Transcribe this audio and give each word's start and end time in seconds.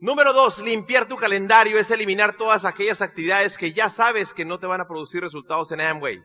Número 0.00 0.32
dos, 0.32 0.60
limpiar 0.60 1.08
tu 1.08 1.16
calendario 1.16 1.76
es 1.76 1.90
eliminar 1.90 2.36
todas 2.36 2.64
aquellas 2.64 3.02
actividades 3.02 3.58
que 3.58 3.72
ya 3.72 3.90
sabes 3.90 4.32
que 4.32 4.44
no 4.44 4.60
te 4.60 4.68
van 4.68 4.80
a 4.80 4.86
producir 4.86 5.22
resultados 5.22 5.72
en 5.72 5.80
Amway, 5.80 6.22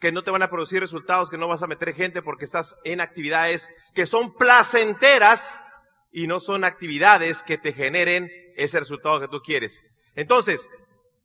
que 0.00 0.10
no 0.10 0.24
te 0.24 0.32
van 0.32 0.42
a 0.42 0.50
producir 0.50 0.80
resultados, 0.80 1.30
que 1.30 1.38
no 1.38 1.46
vas 1.46 1.62
a 1.62 1.68
meter 1.68 1.94
gente 1.94 2.20
porque 2.20 2.44
estás 2.44 2.74
en 2.82 3.00
actividades 3.00 3.70
que 3.94 4.06
son 4.06 4.34
placenteras 4.34 5.56
y 6.10 6.26
no 6.26 6.40
son 6.40 6.64
actividades 6.64 7.44
que 7.44 7.58
te 7.58 7.72
generen 7.72 8.28
ese 8.56 8.80
resultado 8.80 9.20
que 9.20 9.28
tú 9.28 9.40
quieres. 9.40 9.80
Entonces, 10.16 10.68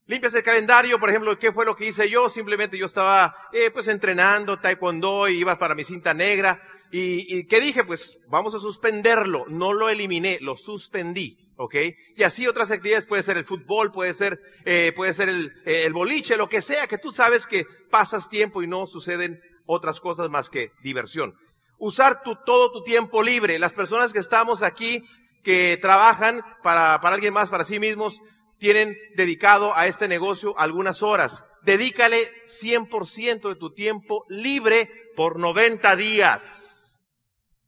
limpias 0.05 0.35
el 0.35 0.43
calendario, 0.43 0.99
por 0.99 1.09
ejemplo, 1.09 1.39
¿qué 1.39 1.51
fue 1.51 1.65
lo 1.65 1.75
que 1.75 1.87
hice 1.87 2.07
yo? 2.11 2.29
Simplemente 2.29 2.77
yo 2.77 2.85
estaba 2.85 3.35
eh, 3.51 3.71
pues 3.71 3.87
entrenando 3.87 4.59
taekwondo 4.59 5.29
y 5.29 5.39
iba 5.39 5.57
para 5.57 5.73
mi 5.73 5.83
cinta 5.83 6.13
negra. 6.13 6.61
Y, 6.91 7.37
y 7.37 7.47
¿qué 7.47 7.59
dije? 7.59 7.83
Pues 7.83 8.19
vamos 8.27 8.55
a 8.55 8.59
suspenderlo. 8.59 9.45
No 9.47 9.73
lo 9.73 9.89
eliminé, 9.89 10.39
lo 10.41 10.55
suspendí. 10.57 11.37
¿ok? 11.57 11.75
Y 12.15 12.23
así 12.23 12.47
otras 12.47 12.71
actividades, 12.71 13.05
puede 13.05 13.23
ser 13.23 13.37
el 13.37 13.45
fútbol, 13.45 13.91
puede 13.91 14.13
ser, 14.13 14.39
eh, 14.63 14.93
puede 14.95 15.13
ser 15.13 15.29
el, 15.29 15.53
eh, 15.65 15.83
el 15.85 15.93
boliche, 15.93 16.37
lo 16.37 16.47
que 16.47 16.61
sea, 16.61 16.87
que 16.87 16.97
tú 16.97 17.11
sabes 17.11 17.45
que 17.45 17.65
pasas 17.89 18.29
tiempo 18.29 18.61
y 18.61 18.67
no 18.67 18.87
suceden 18.87 19.41
otras 19.65 19.99
cosas 19.99 20.29
más 20.29 20.49
que 20.49 20.71
diversión. 20.81 21.35
Usar 21.77 22.23
tu, 22.23 22.35
todo 22.45 22.71
tu 22.71 22.83
tiempo 22.83 23.21
libre. 23.21 23.59
Las 23.59 23.73
personas 23.73 24.13
que 24.13 24.19
estamos 24.19 24.63
aquí, 24.63 25.03
que 25.43 25.77
trabajan 25.81 26.41
para, 26.63 26.99
para 27.01 27.15
alguien 27.15 27.33
más, 27.33 27.49
para 27.49 27.65
sí 27.65 27.79
mismos, 27.79 28.21
tienen 28.57 28.97
dedicado 29.15 29.75
a 29.75 29.87
este 29.87 30.07
negocio 30.07 30.57
algunas 30.57 31.03
horas. 31.03 31.43
Dedícale 31.63 32.31
100% 32.45 33.49
de 33.49 33.55
tu 33.55 33.73
tiempo 33.73 34.25
libre 34.29 34.89
por 35.15 35.37
90 35.37 35.95
días. 35.95 36.66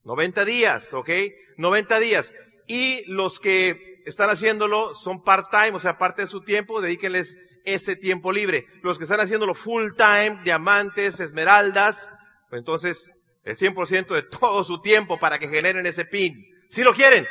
90 0.03 0.45
días, 0.45 0.94
¿ok? 0.94 1.09
90 1.58 1.99
días 1.99 2.34
y 2.70 3.03
los 3.12 3.39
que 3.39 4.02
están 4.05 4.30
haciéndolo 4.30 4.94
son 4.94 5.23
part-time, 5.23 5.72
o 5.72 5.80
sea, 5.80 5.98
parte 5.98 6.22
de 6.22 6.27
su 6.27 6.41
tiempo, 6.41 6.81
dedíquenles 6.81 7.35
ese 7.66 7.95
tiempo 7.95 8.31
libre. 8.31 8.67
Los 8.83 8.97
que 8.97 9.06
están 9.06 9.19
haciéndolo 9.19 9.56
full-time, 9.56 10.41
diamantes, 10.44 11.19
esmeraldas, 11.19 12.09
pues 12.50 12.59
entonces 12.59 13.11
el 13.44 13.58
100% 13.58 14.08
de 14.14 14.22
todo 14.39 14.64
su 14.64 14.81
tiempo 14.81 15.17
para 15.17 15.39
que 15.39 15.47
generen 15.47 15.86
ese 15.86 16.06
pin. 16.06 16.45
¿Sí 16.69 16.84
lo 16.84 16.94
quieren? 16.94 17.28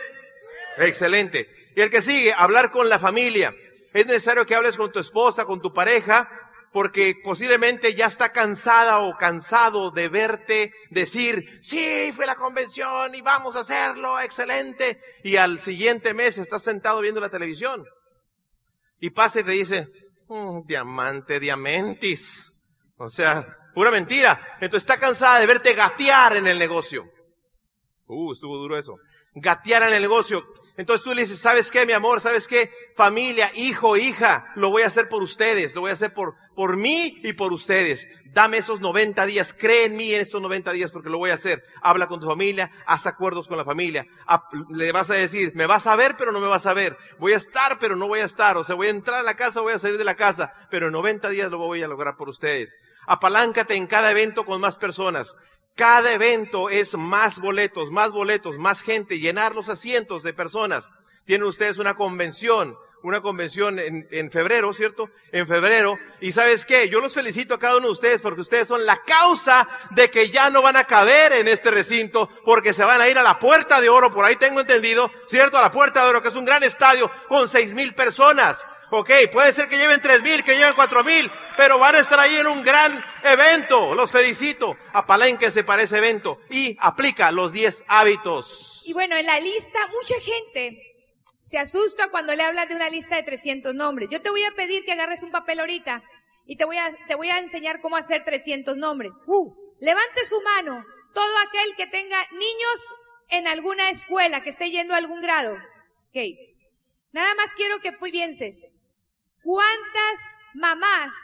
Excelente. 0.79 1.49
Y 1.77 1.81
el 1.81 1.91
que 1.91 2.03
sigue, 2.03 2.33
hablar 2.37 2.73
con 2.73 2.89
la 2.89 2.99
familia. 2.99 3.55
Es 3.95 4.07
necesario 4.07 4.45
que 4.45 4.57
hables 4.57 4.77
con 4.77 4.91
tu 4.91 4.99
esposa, 4.99 5.45
con 5.45 5.61
tu 5.63 5.73
pareja, 5.73 6.29
porque 6.73 7.15
posiblemente 7.23 7.95
ya 7.95 8.07
está 8.07 8.31
cansada 8.31 8.99
o 8.99 9.17
cansado 9.17 9.91
de 9.91 10.09
verte 10.09 10.73
decir, 10.91 11.61
sí, 11.63 12.13
fue 12.15 12.27
la 12.27 12.37
convención 12.37 13.15
y 13.15 13.21
vamos 13.21 13.57
a 13.57 13.61
hacerlo, 13.61 14.21
excelente. 14.21 15.01
Y 15.25 15.37
al 15.37 15.59
siguiente 15.59 16.15
mes 16.15 16.39
estás 16.39 16.63
sentado 16.63 17.01
viendo 17.01 17.21
la 17.21 17.31
televisión. 17.31 17.85
Y 19.01 19.11
pasa 19.11 19.41
y 19.41 19.45
te 19.45 19.53
dice, 19.53 19.89
mm, 20.29 20.67
diamante, 20.67 21.41
diamantis. 21.41 22.53
O 22.97 23.09
sea, 23.09 23.47
pura 23.75 23.91
mentira. 23.91 24.59
Entonces 24.61 24.89
está 24.89 24.99
cansada 24.99 25.39
de 25.39 25.47
verte 25.47 25.73
gatear 25.75 26.37
en 26.37 26.47
el 26.47 26.59
negocio. 26.59 27.05
Uh, 28.07 28.33
estuvo 28.33 28.57
duro 28.57 28.79
eso. 28.79 28.97
Gatear 29.35 29.85
en 29.85 29.95
el 29.95 30.03
negocio. 30.03 30.45
Entonces 30.79 31.03
tú 31.03 31.13
le 31.13 31.23
dices, 31.23 31.41
¿sabes 31.41 31.73
qué, 31.73 31.85
mi 31.85 31.93
amor? 31.93 32.21
¿Sabes 32.21 32.47
qué? 32.47 32.71
Familia, 32.95 33.51
hijo, 33.57 33.97
hija, 33.97 34.53
lo 34.55 34.71
voy 34.71 34.83
a 34.83 34.87
hacer 34.87 35.09
por 35.09 35.25
ustedes, 35.25 35.75
lo 35.75 35.81
voy 35.81 35.91
a 35.91 35.95
hacer 35.95 36.15
por, 36.15 36.37
por 36.55 36.77
mí 36.77 37.19
y 37.25 37.33
por 37.33 37.53
ustedes. 37.53 38.07
Dame 38.27 38.59
esos 38.59 38.81
90 38.81 39.27
días, 39.27 39.53
cree 39.53 39.87
en 39.87 39.97
mí 39.97 40.15
en 40.15 40.21
estos 40.21 40.41
90 40.41 40.71
días 40.71 40.93
porque 40.93 41.11
lo 41.11 41.19
voy 41.19 41.31
a 41.31 41.35
hacer. 41.35 41.65
Habla 41.83 42.07
con 42.07 42.21
tu 42.21 42.29
familia, 42.29 42.71
haz 42.87 43.09
acuerdos 43.09 43.49
con 43.49 43.59
la 43.59 43.65
familia. 43.65 44.07
Le 44.71 44.93
vas 44.93 45.11
a 45.11 45.15
decir, 45.15 45.51
me 45.57 45.67
vas 45.67 45.89
a 45.89 45.97
ver, 45.97 46.17
pero 46.17 46.31
no 46.31 46.39
me 46.39 46.47
vas 46.47 46.67
a 46.67 46.75
ver. 46.75 46.97
Voy 47.19 47.33
a 47.33 47.39
estar, 47.39 47.81
pero 47.81 47.97
no 47.97 48.07
voy 48.07 48.21
a 48.21 48.27
estar. 48.27 48.57
O 48.57 48.63
sea, 48.63 48.77
voy 48.77 48.87
a 48.87 48.91
entrar 48.91 49.19
a 49.19 49.25
la 49.25 49.35
casa, 49.35 49.61
voy 49.61 49.73
a 49.73 49.81
salir 49.81 49.99
de 49.99 50.05
la 50.05 50.15
casa, 50.15 50.53
pero 50.71 50.87
en 50.87 50.93
90 50.93 51.29
días 51.31 51.51
lo 51.51 51.59
voy 51.59 51.83
a 51.83 51.89
lograr 51.89 52.17
por 52.17 52.29
ustedes. 52.29 52.73
Apaláncate 53.09 53.75
en 53.75 53.89
cada 53.89 54.13
evento 54.13 54.45
con 54.45 54.61
más 54.61 54.79
personas. 54.79 55.35
Cada 55.79 56.13
evento 56.13 56.71
es 56.71 56.97
más 56.97 57.39
boletos, 57.39 57.93
más 57.93 58.11
boletos, 58.11 58.59
más 58.59 58.83
gente, 58.83 59.21
llenar 59.21 59.55
los 59.55 59.69
asientos 59.69 60.25
de 60.25 60.35
personas. 60.35 60.91
Tienen 61.25 61.47
ustedes 61.47 61.79
una 61.79 61.95
convención, 61.95 62.77
una 63.05 63.23
convención 63.23 63.79
en, 63.79 64.09
en, 64.11 64.33
febrero, 64.33 64.75
¿cierto? 64.75 65.09
En 65.31 65.47
febrero. 65.47 65.97
Y 66.21 66.33
sabes 66.33 66.67
qué? 66.67 66.89
Yo 66.89 67.01
los 67.01 67.15
felicito 67.15 67.55
a 67.55 67.61
cada 67.61 67.77
uno 67.77 67.87
de 67.87 67.93
ustedes 67.93 68.21
porque 68.21 68.41
ustedes 68.41 68.67
son 68.67 68.85
la 68.87 69.05
causa 69.05 69.69
de 69.93 70.11
que 70.11 70.31
ya 70.31 70.51
no 70.51 70.63
van 70.63 70.75
a 70.75 70.83
caber 70.83 71.33
en 71.35 71.47
este 71.47 71.71
recinto 71.71 72.29
porque 72.45 72.75
se 72.75 72.83
van 72.83 73.01
a 73.01 73.09
ir 73.09 73.17
a 73.17 73.23
la 73.23 73.39
Puerta 73.39 73.81
de 73.81 73.89
Oro, 73.89 74.11
por 74.11 74.25
ahí 74.25 74.35
tengo 74.35 74.59
entendido, 74.59 75.13
¿cierto? 75.29 75.59
A 75.59 75.63
la 75.63 75.71
Puerta 75.71 76.03
de 76.03 76.11
Oro, 76.11 76.23
que 76.23 76.31
es 76.31 76.35
un 76.35 76.45
gran 76.45 76.65
estadio 76.65 77.09
con 77.29 77.49
seis 77.49 77.73
mil 77.73 77.95
personas. 77.95 78.67
Ok, 78.91 79.11
puede 79.31 79.53
ser 79.53 79.69
que 79.69 79.77
lleven 79.77 80.01
tres 80.01 80.23
mil, 80.23 80.43
que 80.43 80.57
lleven 80.57 80.75
cuatro 80.75 81.05
mil, 81.05 81.31
pero 81.57 81.79
van 81.79 81.95
a 81.95 81.99
estar 81.99 82.19
ahí 82.19 82.37
en 82.37 82.47
un 82.47 82.63
gran 82.63 83.05
evento. 83.23 83.95
Los 83.95 84.11
felicito. 84.11 84.77
Apalénquense 84.93 85.63
para 85.65 85.83
ese 85.83 85.99
evento 85.99 86.41
y 86.49 86.77
aplica 86.81 87.31
los 87.31 87.53
diez 87.53 87.85
hábitos. 87.87 88.83
Y 88.87 88.95
bueno, 88.95 89.17
en 89.17 89.27
la 89.27 89.39
lista, 89.41 89.79
mucha 89.89 90.15
gente 90.21 90.83
se 91.43 91.59
asusta 91.59 92.11
cuando 92.11 92.35
le 92.35 92.43
hablas 92.43 92.69
de 92.69 92.77
una 92.77 92.89
lista 92.89 93.17
de 93.17 93.23
300 93.23 93.75
nombres. 93.75 94.09
Yo 94.11 94.23
te 94.23 94.31
voy 94.31 94.45
a 94.45 94.53
pedir 94.53 94.85
que 94.85 94.93
agarres 94.93 95.23
un 95.23 95.31
papel 95.31 95.61
ahorita 95.61 96.03
y 96.47 96.57
te 96.57 96.65
voy 96.65 96.79
a, 96.79 96.95
te 97.07 97.15
voy 97.15 97.29
a 97.29 97.39
enseñar 97.39 97.81
cómo 97.81 97.97
hacer 97.97 98.25
300 98.25 98.77
nombres. 98.77 99.15
Uh. 99.27 99.53
Levante 99.81 100.25
su 100.25 100.41
mano 100.41 100.85
todo 101.13 101.39
aquel 101.49 101.75
que 101.77 101.87
tenga 101.87 102.19
niños 102.33 102.95
en 103.29 103.47
alguna 103.47 103.91
escuela, 103.91 104.43
que 104.43 104.51
esté 104.51 104.71
yendo 104.71 104.95
a 104.95 104.99
algún 104.99 105.21
grado. 105.21 105.55
Ok. 106.09 106.17
Nada 107.13 107.35
más 107.35 107.53
quiero 107.55 107.81
que 107.81 107.93
pienses. 107.93 108.71
¿Cuántas 109.51 110.37
mamás 110.53 111.15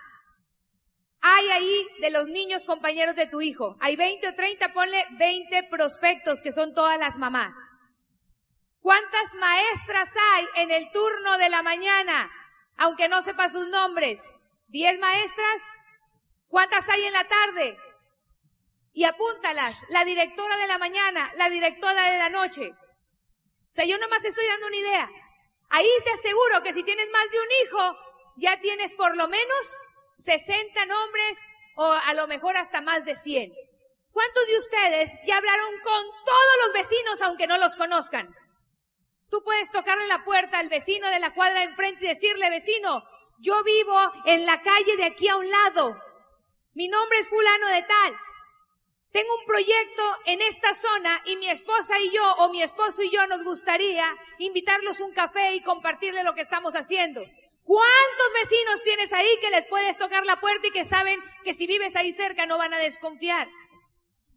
hay 1.20 1.50
ahí 1.50 1.86
de 2.00 2.08
los 2.10 2.26
niños 2.26 2.64
compañeros 2.64 3.14
de 3.16 3.26
tu 3.26 3.42
hijo? 3.42 3.76
Hay 3.80 3.96
20 3.96 4.28
o 4.28 4.34
30, 4.34 4.72
ponle 4.72 5.06
20 5.18 5.64
prospectos 5.64 6.40
que 6.40 6.50
son 6.50 6.72
todas 6.72 6.98
las 6.98 7.18
mamás. 7.18 7.54
¿Cuántas 8.80 9.34
maestras 9.34 10.08
hay 10.32 10.48
en 10.54 10.70
el 10.70 10.90
turno 10.90 11.36
de 11.36 11.50
la 11.50 11.62
mañana? 11.62 12.30
Aunque 12.78 13.10
no 13.10 13.20
sepa 13.20 13.50
sus 13.50 13.68
nombres. 13.68 14.22
¿Diez 14.68 14.98
maestras? 14.98 15.62
¿Cuántas 16.48 16.88
hay 16.88 17.04
en 17.04 17.12
la 17.12 17.28
tarde? 17.28 17.76
Y 18.94 19.04
apúntalas. 19.04 19.78
La 19.90 20.06
directora 20.06 20.56
de 20.56 20.66
la 20.66 20.78
mañana, 20.78 21.30
la 21.36 21.50
directora 21.50 22.10
de 22.10 22.16
la 22.16 22.30
noche. 22.30 22.70
O 22.70 23.68
sea, 23.68 23.84
yo 23.84 23.98
nomás 23.98 24.24
estoy 24.24 24.46
dando 24.46 24.68
una 24.68 24.76
idea. 24.76 25.10
Ahí 25.68 25.90
te 26.04 26.10
aseguro 26.10 26.62
que 26.62 26.72
si 26.72 26.82
tienes 26.84 27.10
más 27.10 27.30
de 27.30 27.38
un 27.38 27.48
hijo, 27.62 28.03
ya 28.36 28.60
tienes 28.60 28.94
por 28.94 29.16
lo 29.16 29.28
menos 29.28 29.82
60 30.18 30.86
nombres 30.86 31.38
o 31.76 31.84
a 31.84 32.14
lo 32.14 32.26
mejor 32.26 32.56
hasta 32.56 32.80
más 32.80 33.04
de 33.04 33.16
100. 33.16 33.52
¿Cuántos 34.12 34.46
de 34.46 34.58
ustedes 34.58 35.10
ya 35.24 35.38
hablaron 35.38 35.72
con 35.82 36.04
todos 36.24 36.56
los 36.64 36.72
vecinos 36.72 37.22
aunque 37.22 37.46
no 37.46 37.58
los 37.58 37.76
conozcan? 37.76 38.32
Tú 39.28 39.42
puedes 39.42 39.70
tocarle 39.72 40.06
la 40.06 40.22
puerta 40.22 40.60
al 40.60 40.68
vecino 40.68 41.08
de 41.10 41.18
la 41.18 41.34
cuadra 41.34 41.64
enfrente 41.64 42.04
y 42.04 42.08
decirle, 42.08 42.50
vecino, 42.50 43.02
yo 43.40 43.62
vivo 43.64 43.98
en 44.26 44.46
la 44.46 44.62
calle 44.62 44.96
de 44.96 45.04
aquí 45.04 45.28
a 45.28 45.36
un 45.36 45.50
lado. 45.50 46.00
Mi 46.74 46.86
nombre 46.86 47.18
es 47.18 47.28
fulano 47.28 47.66
de 47.68 47.82
tal. 47.82 48.16
Tengo 49.10 49.36
un 49.36 49.46
proyecto 49.46 50.02
en 50.26 50.42
esta 50.42 50.74
zona 50.74 51.20
y 51.24 51.36
mi 51.36 51.48
esposa 51.48 51.98
y 51.98 52.10
yo 52.10 52.34
o 52.36 52.50
mi 52.50 52.62
esposo 52.62 53.02
y 53.02 53.10
yo 53.10 53.26
nos 53.26 53.42
gustaría 53.44 54.06
invitarlos 54.38 55.00
un 55.00 55.12
café 55.12 55.54
y 55.54 55.62
compartirle 55.62 56.24
lo 56.24 56.34
que 56.34 56.40
estamos 56.40 56.74
haciendo. 56.74 57.22
¿Cuántos 57.64 58.32
vecinos 58.40 58.82
tienes 58.82 59.12
ahí 59.12 59.38
que 59.40 59.50
les 59.50 59.64
puedes 59.66 59.96
tocar 59.96 60.24
la 60.26 60.40
puerta 60.40 60.66
y 60.66 60.70
que 60.70 60.84
saben 60.84 61.18
que 61.44 61.54
si 61.54 61.66
vives 61.66 61.96
ahí 61.96 62.12
cerca 62.12 62.46
no 62.46 62.58
van 62.58 62.74
a 62.74 62.78
desconfiar? 62.78 63.48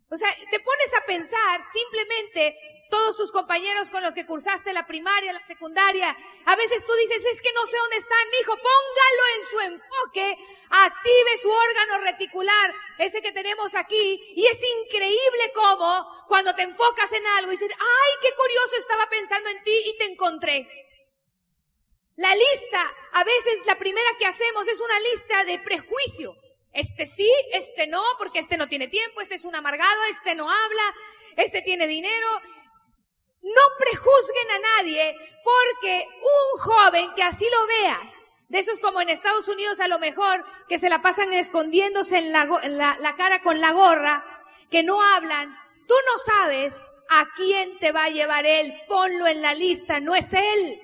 O 0.09 0.15
sea, 0.15 0.29
te 0.49 0.59
pones 0.61 0.93
a 0.93 1.05
pensar 1.05 1.61
simplemente 1.71 2.57
todos 2.89 3.17
tus 3.17 3.33
compañeros 3.33 3.89
con 3.89 4.01
los 4.01 4.15
que 4.15 4.25
cursaste 4.25 4.71
la 4.71 4.87
primaria, 4.87 5.33
la 5.33 5.45
secundaria. 5.45 6.15
A 6.45 6.55
veces 6.55 6.85
tú 6.85 6.93
dices, 6.93 7.25
es 7.25 7.41
que 7.41 7.51
no 7.51 7.65
sé 7.65 7.77
dónde 7.77 7.97
están, 7.97 8.29
mi 8.31 8.37
hijo, 8.37 8.55
póngalo 8.55 9.23
en 9.35 9.43
su 9.45 9.59
enfoque, 9.59 10.37
active 10.69 11.37
su 11.37 11.51
órgano 11.51 12.05
reticular, 12.05 12.73
ese 12.97 13.21
que 13.21 13.33
tenemos 13.33 13.75
aquí, 13.75 14.21
y 14.37 14.45
es 14.45 14.59
increíble 14.85 15.51
cómo 15.53 16.25
cuando 16.27 16.55
te 16.55 16.61
enfocas 16.61 17.11
en 17.11 17.27
algo 17.27 17.51
y 17.51 17.55
dices, 17.55 17.71
ay, 17.77 18.13
qué 18.21 18.33
curioso 18.35 18.77
estaba 18.77 19.09
pensando 19.09 19.49
en 19.49 19.63
ti 19.63 19.83
y 19.85 19.97
te 19.97 20.05
encontré. 20.05 20.86
La 22.17 22.33
lista, 22.33 22.95
a 23.13 23.23
veces 23.23 23.63
la 23.67 23.77
primera 23.77 24.09
que 24.17 24.25
hacemos 24.25 24.67
es 24.67 24.81
una 24.81 24.99
lista 24.99 25.43
de 25.43 25.59
prejuicio. 25.59 26.35
Este 26.73 27.05
sí, 27.05 27.31
este 27.53 27.85
no, 27.85 28.03
porque 28.17 28.39
este 28.39 28.57
no 28.57 28.67
tiene 28.67 28.87
tiempo, 28.87 29.21
este 29.21 29.35
es 29.35 29.45
un 29.45 29.55
amargado, 29.55 30.03
este 30.09 30.33
no 30.33 30.49
habla, 30.49 30.95
este 31.35 31.61
tiene 31.61 31.85
dinero. 31.85 32.27
No 33.43 33.61
prejuzguen 33.77 34.51
a 34.51 34.59
nadie 34.59 35.15
porque 35.43 36.07
un 36.21 36.59
joven 36.59 37.13
que 37.15 37.21
así 37.21 37.45
lo 37.51 37.67
veas, 37.67 38.11
de 38.49 38.59
esos 38.59 38.79
como 38.79 38.99
en 38.99 39.09
Estados 39.09 39.47
Unidos 39.47 39.79
a 39.79 39.87
lo 39.87 39.99
mejor, 39.99 40.43
que 40.67 40.79
se 40.79 40.89
la 40.89 41.03
pasan 41.03 41.31
escondiéndose 41.33 42.17
en 42.17 42.31
la, 42.31 43.15
cara 43.15 43.43
con 43.43 43.61
la 43.61 43.73
gorra, 43.73 44.25
que 44.71 44.81
no 44.81 45.03
hablan, 45.03 45.55
tú 45.87 45.93
no 46.07 46.17
sabes 46.17 46.81
a 47.09 47.27
quién 47.35 47.77
te 47.77 47.91
va 47.91 48.05
a 48.05 48.09
llevar 48.09 48.47
él, 48.47 48.73
ponlo 48.87 49.27
en 49.27 49.43
la 49.43 49.53
lista, 49.53 49.99
no 49.99 50.15
es 50.15 50.33
él. 50.33 50.81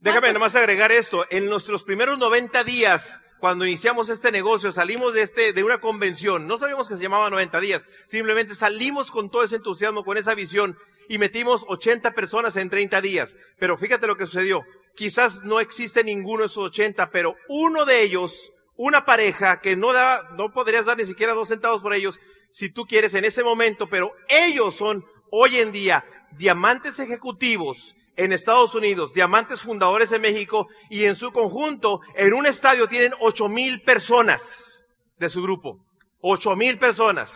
Déjame 0.00 0.20
¿Cuántos- 0.28 0.40
nomás 0.40 0.54
agregar 0.56 0.92
esto. 0.92 1.26
En 1.30 1.48
nuestros 1.48 1.82
primeros 1.82 2.18
90 2.18 2.62
días, 2.64 3.20
cuando 3.40 3.64
iniciamos 3.66 4.08
este 4.08 4.30
negocio, 4.30 4.70
salimos 4.72 5.12
de 5.14 5.22
este, 5.22 5.52
de 5.52 5.64
una 5.64 5.80
convención. 5.80 6.46
No 6.46 6.58
sabíamos 6.58 6.88
que 6.88 6.96
se 6.96 7.02
llamaba 7.02 7.30
90 7.30 7.58
días. 7.60 7.84
Simplemente 8.06 8.54
salimos 8.54 9.10
con 9.10 9.30
todo 9.30 9.42
ese 9.44 9.56
entusiasmo, 9.56 10.04
con 10.04 10.16
esa 10.16 10.34
visión 10.34 10.78
y 11.08 11.18
metimos 11.18 11.64
80 11.68 12.12
personas 12.12 12.56
en 12.56 12.70
30 12.70 13.00
días. 13.00 13.34
Pero 13.58 13.76
fíjate 13.76 14.06
lo 14.06 14.16
que 14.16 14.26
sucedió. 14.26 14.62
Quizás 14.94 15.42
no 15.42 15.58
existe 15.60 16.04
ninguno 16.04 16.40
de 16.40 16.46
esos 16.46 16.64
80, 16.66 17.10
pero 17.10 17.34
uno 17.48 17.84
de 17.84 18.02
ellos, 18.02 18.52
una 18.76 19.04
pareja 19.04 19.60
que 19.60 19.74
no 19.76 19.92
da, 19.92 20.28
no 20.36 20.52
podrías 20.52 20.84
dar 20.84 20.96
ni 20.96 21.06
siquiera 21.06 21.32
dos 21.34 21.48
centavos 21.48 21.82
por 21.82 21.94
ellos, 21.94 22.18
si 22.50 22.68
tú 22.70 22.84
quieres 22.86 23.14
en 23.14 23.24
ese 23.24 23.42
momento, 23.42 23.88
pero 23.88 24.12
ellos 24.28 24.74
son 24.76 25.04
hoy 25.30 25.56
en 25.58 25.70
día 25.72 26.04
diamantes 26.32 26.98
ejecutivos 26.98 27.94
en 28.18 28.32
Estados 28.32 28.74
Unidos, 28.74 29.14
diamantes 29.14 29.60
fundadores 29.60 30.10
en 30.10 30.20
México 30.20 30.66
y 30.90 31.04
en 31.04 31.14
su 31.14 31.30
conjunto, 31.30 32.00
en 32.16 32.34
un 32.34 32.46
estadio 32.46 32.88
tienen 32.88 33.12
ocho 33.20 33.48
mil 33.48 33.80
personas 33.82 34.84
de 35.18 35.30
su 35.30 35.40
grupo. 35.40 35.78
Ocho 36.20 36.56
mil 36.56 36.80
personas. 36.80 37.32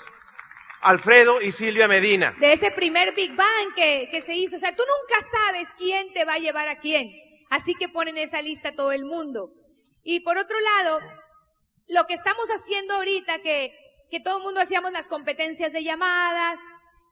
Alfredo 0.81 1.41
y 1.41 1.53
Silvia 1.53 1.87
Medina. 1.87 2.35
de 2.41 2.53
ese 2.53 2.73
primer 2.73 3.15
Big 3.15 3.33
Bang 3.37 3.75
que, 3.77 4.09
que 4.11 4.21
se 4.21 4.35
hizo. 4.35 4.57
O 4.57 4.59
sea, 4.59 4.75
tú 4.75 4.83
nunca 4.83 5.25
sabes 5.31 5.69
quién 5.79 6.13
te 6.13 6.25
va 6.25 6.35
a 6.35 6.39
llevar 6.39 6.67
a 6.67 6.81
quién. 6.81 7.13
Así 7.49 7.77
que 7.77 7.89
ponen 7.89 8.19
esa 8.19 8.43
lista 8.43 8.75
todo 8.75 8.91
el 8.91 9.05
mundo. 9.05 9.53
Y 10.03 10.21
por 10.21 10.37
otro 10.37 10.59
lado, 10.59 10.99
lo 11.87 12.07
que 12.09 12.15
estamos 12.15 12.49
haciendo 12.49 12.95
ahorita, 12.95 13.39
que, 13.39 13.73
que 14.11 14.19
todo 14.19 14.39
el 14.39 14.43
mundo 14.43 14.61
hacíamos 14.61 14.91
las 14.91 15.07
competencias 15.07 15.73
de 15.73 15.85
llamadas 15.85 16.59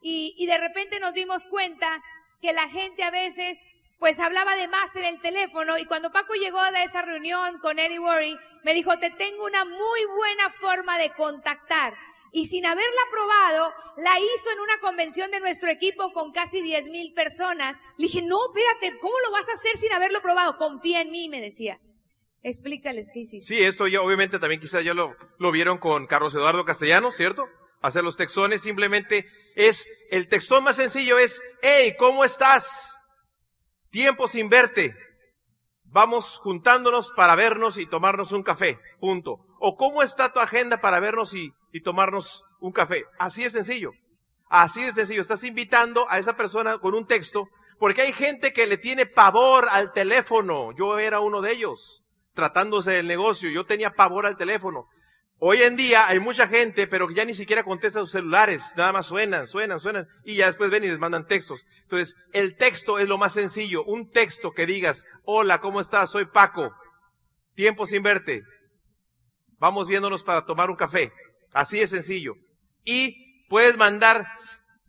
y, 0.03 0.35
y 0.37 0.47
de 0.47 0.59
repente 0.59 0.99
nos 0.99 1.15
dimos 1.15 1.47
cuenta 1.47 2.03
que 2.41 2.53
la 2.53 2.69
gente 2.69 3.03
a 3.03 3.11
veces 3.11 3.59
pues 3.99 4.19
hablaba 4.19 4.57
de 4.57 4.67
más 4.67 4.97
en 4.97 5.05
el 5.05 5.21
teléfono 5.21 5.77
y 5.79 5.85
cuando 5.85 6.11
Paco 6.11 6.35
llegó 6.35 6.59
de 6.73 6.83
esa 6.85 7.03
reunión 7.03 7.59
con 7.61 7.79
Eddie 7.79 7.99
Worry, 7.99 8.37
me 8.65 8.73
dijo, 8.73 8.99
te 8.99 9.11
tengo 9.11 9.45
una 9.45 9.65
muy 9.67 10.05
buena 10.17 10.51
forma 10.59 10.99
de 10.99 11.11
contactar. 11.11 11.95
Y 12.33 12.47
sin 12.47 12.65
haberla 12.65 13.01
probado, 13.11 13.75
la 13.97 14.19
hizo 14.19 14.51
en 14.53 14.61
una 14.61 14.79
convención 14.81 15.31
de 15.31 15.41
nuestro 15.41 15.69
equipo 15.69 16.13
con 16.13 16.33
casi 16.33 16.63
10 16.63 16.87
mil 16.87 17.13
personas. 17.13 17.77
Le 17.99 18.07
dije, 18.07 18.23
no, 18.23 18.39
espérate, 18.47 18.99
¿cómo 19.01 19.15
lo 19.27 19.33
vas 19.33 19.49
a 19.49 19.53
hacer 19.53 19.77
sin 19.77 19.93
haberlo 19.93 20.23
probado? 20.23 20.57
Confía 20.57 21.01
en 21.03 21.11
mí, 21.11 21.29
me 21.29 21.41
decía. 21.41 21.79
Explícales 22.43 23.11
qué 23.13 23.21
hiciste. 23.21 23.55
Sí, 23.55 23.61
esto 23.61 23.87
ya 23.87 24.01
obviamente 24.01 24.39
también 24.39 24.61
quizás 24.61 24.83
ya 24.83 24.95
lo, 24.95 25.15
lo 25.39 25.51
vieron 25.51 25.79
con 25.79 26.07
Carlos 26.07 26.35
Eduardo 26.35 26.65
Castellano, 26.65 27.13
¿cierto? 27.13 27.49
Hacer 27.81 28.05
los 28.05 28.17
textones 28.17 28.63
simplemente 28.63 29.27
es, 29.57 29.87
el 30.11 30.29
textón 30.29 30.65
más 30.65 30.77
sencillo 30.77 31.19
es, 31.19 31.41
hey, 31.63 31.95
¿cómo 31.99 32.25
estás? 32.25 32.97
Tiempo 33.91 34.29
sin 34.29 34.49
verte. 34.49 34.95
Vamos 35.85 36.39
juntándonos 36.39 37.11
para 37.17 37.35
vernos 37.35 37.79
y 37.79 37.87
tomarnos 37.87 38.33
un 38.33 38.43
café, 38.43 38.79
punto. 39.01 39.39
O 39.59 39.77
cómo 39.77 40.03
está 40.03 40.33
tu 40.33 40.41
agenda 40.41 40.81
para 40.81 41.01
vernos 41.01 41.35
y, 41.35 41.53
y 41.73 41.83
tomarnos 41.83 42.45
un 42.61 42.73
café. 42.73 43.05
Así 43.19 43.43
de 43.43 43.51
sencillo. 43.51 43.93
Así 44.49 44.85
de 44.85 44.93
sencillo. 44.93 45.23
Estás 45.23 45.43
invitando 45.43 46.07
a 46.09 46.19
esa 46.19 46.37
persona 46.37 46.79
con 46.79 46.95
un 46.95 47.07
texto, 47.07 47.49
porque 47.79 48.03
hay 48.03 48.13
gente 48.13 48.53
que 48.53 48.67
le 48.67 48.77
tiene 48.77 49.07
pavor 49.07 49.69
al 49.71 49.93
teléfono. 49.93 50.73
Yo 50.77 50.99
era 50.99 51.21
uno 51.21 51.41
de 51.41 51.53
ellos, 51.53 52.03
tratándose 52.35 52.93
del 52.93 53.07
negocio. 53.07 53.51
Yo 53.51 53.65
tenía 53.65 53.95
pavor 53.95 54.27
al 54.27 54.37
teléfono. 54.37 54.87
Hoy 55.43 55.63
en 55.63 55.75
día 55.75 56.07
hay 56.07 56.21
mucha 56.21 56.47
gente, 56.47 56.87
pero 56.87 57.09
que 57.09 57.15
ya 57.15 57.25
ni 57.25 57.33
siquiera 57.33 57.63
contesta 57.63 58.01
sus 58.01 58.11
celulares, 58.11 58.75
nada 58.77 58.93
más 58.93 59.07
suenan, 59.07 59.49
suenan, 59.49 59.81
suenan, 59.81 60.07
y 60.23 60.37
ya 60.37 60.49
después 60.49 60.69
ven 60.69 60.85
y 60.85 60.89
les 60.89 60.99
mandan 60.99 61.27
textos. 61.27 61.65
Entonces, 61.81 62.15
el 62.35 62.59
texto 62.59 62.99
es 62.99 63.09
lo 63.09 63.17
más 63.17 63.33
sencillo, 63.33 63.83
un 63.85 64.11
texto 64.11 64.53
que 64.53 64.67
digas, 64.67 65.03
hola, 65.25 65.59
¿cómo 65.63 65.81
estás? 65.81 66.11
Soy 66.11 66.27
Paco, 66.27 66.75
tiempo 67.55 67.87
sin 67.87 68.03
verte, 68.03 68.43
vamos 69.59 69.89
viéndonos 69.89 70.23
para 70.23 70.45
tomar 70.45 70.69
un 70.69 70.77
café, 70.77 71.11
así 71.55 71.79
de 71.79 71.87
sencillo. 71.87 72.35
Y 72.85 73.47
puedes 73.49 73.79
mandar 73.79 74.27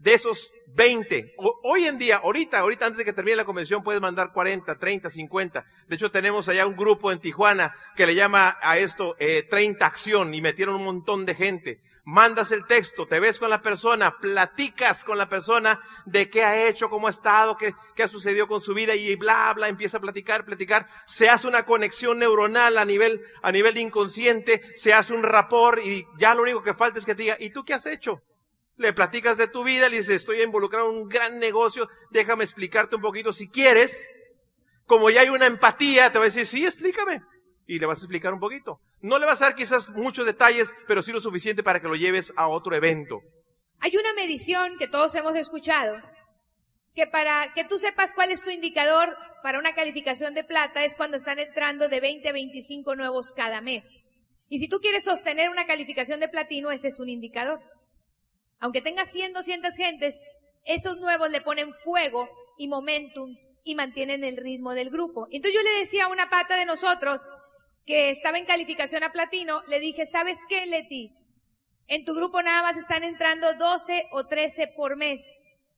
de 0.01 0.15
esos 0.15 0.51
20, 0.74 1.33
o- 1.38 1.59
hoy 1.63 1.86
en 1.86 1.98
día, 2.00 2.18
ahorita, 2.18 2.59
ahorita 2.59 2.86
antes 2.88 2.98
de 3.00 3.06
que 3.06 3.13
termine 3.13 3.38
la 3.38 3.45
convención, 3.45 3.83
puedes 3.83 4.01
mandar 4.01 4.31
40, 4.33 4.77
30, 4.80 5.09
50. 5.09 5.65
De 5.88 5.95
hecho, 5.95 6.09
tenemos 6.12 6.48
allá 6.50 6.65
un 6.65 6.75
grupo 6.75 7.12
en 7.12 7.19
Tijuana 7.19 7.74
que 7.95 8.07
le 8.07 8.15
llama 8.15 8.57
a 8.62 8.77
esto 8.77 9.15
eh, 9.19 9.44
30 9.50 9.86
acción 9.86 10.33
y 10.33 10.42
metieron 10.42 10.75
un 10.75 10.86
montón 10.86 11.25
de 11.25 11.36
gente. 11.36 11.81
Mandas 12.03 12.51
el 12.51 12.65
texto, 12.65 13.06
te 13.06 13.19
ves 13.19 13.38
con 13.38 13.51
la 13.51 13.62
persona, 13.62 14.18
platicas 14.19 15.03
con 15.03 15.19
la 15.19 15.30
persona 15.30 15.80
de 16.07 16.31
qué 16.31 16.44
ha 16.44 16.68
hecho, 16.68 16.89
cómo 16.89 17.06
ha 17.06 17.12
estado, 17.12 17.56
qué, 17.57 17.75
qué 17.95 18.01
ha 18.01 18.07
sucedido 18.07 18.47
con 18.47 18.59
su 18.59 18.74
vida 18.74 18.95
y 18.95 19.15
bla, 19.15 19.54
bla, 19.54 19.68
empieza 19.68 19.97
a 19.97 20.01
platicar, 20.01 20.44
platicar. 20.44 20.88
Se 21.06 21.30
hace 21.30 21.47
una 21.47 21.63
conexión 21.63 22.18
neuronal 22.18 22.80
a 22.80 22.86
nivel, 22.86 23.21
a 23.44 23.51
nivel 23.51 23.77
inconsciente, 23.77 24.62
se 24.75 24.94
hace 24.94 25.13
un 25.13 25.21
rapor 25.21 25.80
y 25.83 26.07
ya 26.18 26.33
lo 26.33 26.42
único 26.42 26.63
que 26.63 26.74
falta 26.74 26.97
es 26.97 27.06
que 27.06 27.13
te 27.13 27.21
diga, 27.21 27.38
¿y 27.39 27.51
tú 27.51 27.63
qué 27.63 27.75
has 27.75 27.86
hecho? 27.86 28.24
Le 28.81 28.94
platicas 28.94 29.38
de 29.38 29.48
tu 29.48 29.63
vida, 29.63 29.88
le 29.88 29.98
dices, 29.98 30.18
estoy 30.18 30.42
involucrado 30.42 30.89
en 30.89 30.98
un 30.98 31.07
gran 31.07 31.39
negocio, 31.39 31.88
déjame 32.10 32.44
explicarte 32.44 32.95
un 32.95 33.01
poquito 33.01 33.31
si 33.31 33.48
quieres. 33.48 34.07
Como 34.86 35.10
ya 35.10 35.22
hay 35.22 35.30
una 35.30 35.45
empatía, 35.45 36.12
te 36.12 36.18
va 36.18 36.25
a 36.25 36.28
decir, 36.28 36.45
sí, 36.45 36.66
explícame. 36.66 37.22
Y 37.68 37.80
le 37.80 37.86
vas 37.86 38.00
a 38.00 38.01
explicar 38.01 38.33
un 38.33 38.39
poquito. 38.39 38.81
No 39.00 39.19
le 39.19 39.25
vas 39.25 39.42
a 39.42 39.45
dar 39.45 39.56
quizás 39.56 39.88
muchos 39.89 40.25
detalles, 40.25 40.74
pero 40.88 41.01
sí 41.01 41.12
lo 41.12 41.22
suficiente 41.22 41.63
para 41.63 41.80
que 41.80 41.88
lo 41.88 41.95
lleves 41.95 42.33
a 42.36 42.48
otro 42.48 42.75
evento. 42.75 43.22
Hay 43.80 43.95
una 43.95 44.13
medición 44.13 44.78
que 44.78 44.88
todos 44.88 45.16
hemos 45.16 45.36
escuchado, 45.36 45.98
que 46.94 47.07
para 47.07 47.54
que 47.54 47.63
tú 47.63 47.78
sepas 47.78 48.13
cuál 48.13 48.31
es 48.31 48.44
tu 48.44 48.50
indicador 48.50 49.10
para 49.42 49.60
una 49.60 49.74
calificación 49.74 50.33
de 50.33 50.44
plata 50.44 50.83
es 50.86 50.95
cuando 50.95 51.18
están 51.18 51.39
entrando 51.39 51.88
de 51.88 52.00
20 52.00 52.30
a 52.30 52.33
25 52.33 52.95
nuevos 52.95 53.31
cada 53.31 53.62
mes. 53.62 54.01
Y 54.50 54.60
si 54.60 54.68
tú 54.68 54.80
quieres 54.80 55.06
sostener 55.06 55.50
una 55.50 55.66
calificación 55.66 56.19
de 56.19 56.28
platino, 56.28 56.72
ese 56.72 56.89
es 56.89 57.00
un 57.00 57.10
indicador. 57.10 57.62
Aunque 58.62 58.81
tengas 58.81 59.12
100, 59.12 59.34
200 59.34 59.75
gentes, 59.75 60.18
esos 60.63 60.98
nuevos 60.98 61.30
le 61.31 61.42
ponen 61.42 61.74
fuego 61.74 62.30
y 62.58 62.68
momentum 62.68 63.36
y 63.63 63.75
mantienen 63.75 64.24
el 64.24 64.38
ritmo 64.38 64.74
del 64.74 64.90
grupo. 64.90 65.28
Entonces 65.31 65.54
yo 65.54 65.63
le 65.63 65.80
decía 65.80 66.06
a 66.06 66.10
una 66.10 66.30
pata 66.30 66.56
de 66.56 66.66
nosotros 66.66 67.28
que 67.86 68.12
estaba 68.12 68.38
en 68.38 68.46
calificación 68.46 69.04
a 69.04 69.12
platino, 69.12 69.62
le 69.68 69.80
dije, 69.80 70.06
¿sabes 70.06 70.38
qué, 70.48 70.66
Leti? 70.68 71.12
En 71.88 72.06
tu 72.06 72.13
grupo 72.13 72.42
nada 72.42 72.62
más 72.62 72.78
están 72.78 73.04
entrando 73.04 73.54
12 73.54 74.08
o 74.12 74.28
13 74.28 74.68
por 74.78 74.96
mes. 74.96 75.24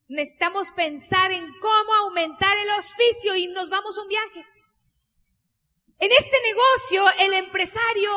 Necesitamos 0.10 0.72
pensar 0.72 1.32
en 1.32 1.46
cómo 1.60 1.94
aumentar 1.94 2.58
el 2.58 2.70
auspicio 2.72 3.36
y 3.36 3.48
nos 3.48 3.70
vamos 3.70 3.98
a 3.98 4.02
un 4.02 4.10
viaje. 4.10 4.46
En 6.00 6.12
este 6.12 6.38
negocio, 6.42 7.06
el 7.20 7.34
empresario 7.46 8.12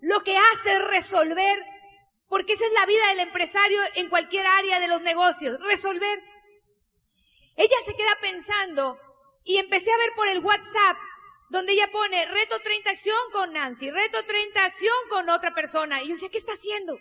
lo 0.00 0.20
que 0.22 0.38
hace 0.38 0.74
es 0.74 0.88
resolver, 0.88 1.58
porque 2.28 2.54
esa 2.54 2.66
es 2.66 2.72
la 2.72 2.86
vida 2.86 3.08
del 3.08 3.20
empresario 3.20 3.80
en 3.94 4.08
cualquier 4.08 4.46
área 4.46 4.80
de 4.80 4.88
los 4.88 5.00
negocios, 5.02 5.58
resolver. 5.60 6.22
Ella 7.56 7.76
se 7.84 7.94
queda 7.94 8.18
pensando 8.20 8.98
y 9.44 9.58
empecé 9.58 9.92
a 9.92 9.98
ver 9.98 10.12
por 10.14 10.28
el 10.28 10.40
WhatsApp 10.40 10.96
donde 11.48 11.72
ella 11.72 11.90
pone 11.90 12.26
reto 12.26 12.60
30 12.60 12.90
acción 12.90 13.16
con 13.32 13.52
Nancy, 13.52 13.90
reto 13.90 14.24
30 14.24 14.64
acción 14.64 14.94
con 15.08 15.30
otra 15.30 15.54
persona. 15.54 16.02
Y 16.02 16.08
yo 16.08 16.14
decía, 16.14 16.28
¿qué 16.28 16.38
está 16.38 16.52
haciendo? 16.52 16.98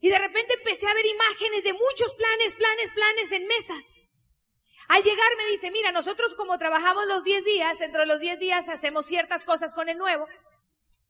Y 0.00 0.10
de 0.10 0.18
repente 0.18 0.54
empecé 0.54 0.86
a 0.86 0.94
ver 0.94 1.06
imágenes 1.06 1.64
de 1.64 1.72
muchos 1.72 2.12
planes, 2.14 2.54
planes, 2.56 2.92
planes 2.92 3.32
en 3.32 3.46
mesas. 3.46 3.84
Al 4.88 5.02
llegar 5.02 5.36
me 5.38 5.46
dice, 5.46 5.70
mira, 5.70 5.92
nosotros 5.92 6.34
como 6.34 6.58
trabajamos 6.58 7.06
los 7.06 7.24
10 7.24 7.44
días, 7.44 7.78
dentro 7.78 8.02
de 8.02 8.08
los 8.08 8.20
10 8.20 8.38
días 8.38 8.68
hacemos 8.68 9.06
ciertas 9.06 9.44
cosas 9.44 9.72
con 9.72 9.88
el 9.88 9.96
nuevo. 9.96 10.26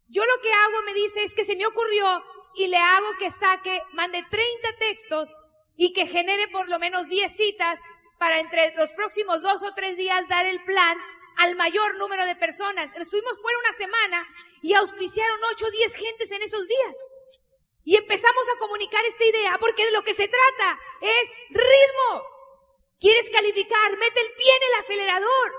Yo 0.06 0.24
lo 0.24 0.40
que 0.42 0.52
hago, 0.52 0.82
me 0.82 0.94
dice, 0.94 1.24
es 1.24 1.34
que 1.34 1.44
se 1.44 1.56
me 1.56 1.66
ocurrió 1.66 2.22
y 2.56 2.66
le 2.68 2.78
hago 2.78 3.08
que 3.18 3.30
saque, 3.30 3.82
mande 3.92 4.24
30 4.30 4.76
textos 4.78 5.30
y 5.76 5.92
que 5.92 6.06
genere 6.06 6.48
por 6.48 6.68
lo 6.68 6.78
menos 6.78 7.08
10 7.08 7.34
citas 7.34 7.80
para 8.18 8.38
entre 8.38 8.74
los 8.76 8.92
próximos 8.92 9.42
dos 9.42 9.62
o 9.62 9.74
tres 9.74 9.96
días 9.96 10.28
dar 10.28 10.46
el 10.46 10.62
plan 10.64 10.98
al 11.36 11.56
mayor 11.56 11.96
número 11.96 12.24
de 12.26 12.36
personas. 12.36 12.90
Estuvimos 12.94 13.40
fuera 13.40 13.58
una 13.58 13.72
semana 13.72 14.28
y 14.62 14.74
auspiciaron 14.74 15.38
8 15.52 15.66
o 15.66 15.70
10 15.70 15.96
gentes 15.96 16.30
en 16.30 16.42
esos 16.42 16.66
días. 16.68 16.96
Y 17.84 17.96
empezamos 17.96 18.48
a 18.48 18.58
comunicar 18.58 19.04
esta 19.04 19.24
idea 19.24 19.58
porque 19.58 19.84
de 19.84 19.92
lo 19.92 20.02
que 20.02 20.14
se 20.14 20.28
trata 20.28 20.80
es 21.00 21.30
ritmo. 21.50 22.24
¿Quieres 22.98 23.28
calificar? 23.30 23.98
Mete 23.98 24.20
el 24.20 24.32
pie 24.32 24.56
en 24.56 24.62
el 24.62 24.80
acelerador. 24.80 25.52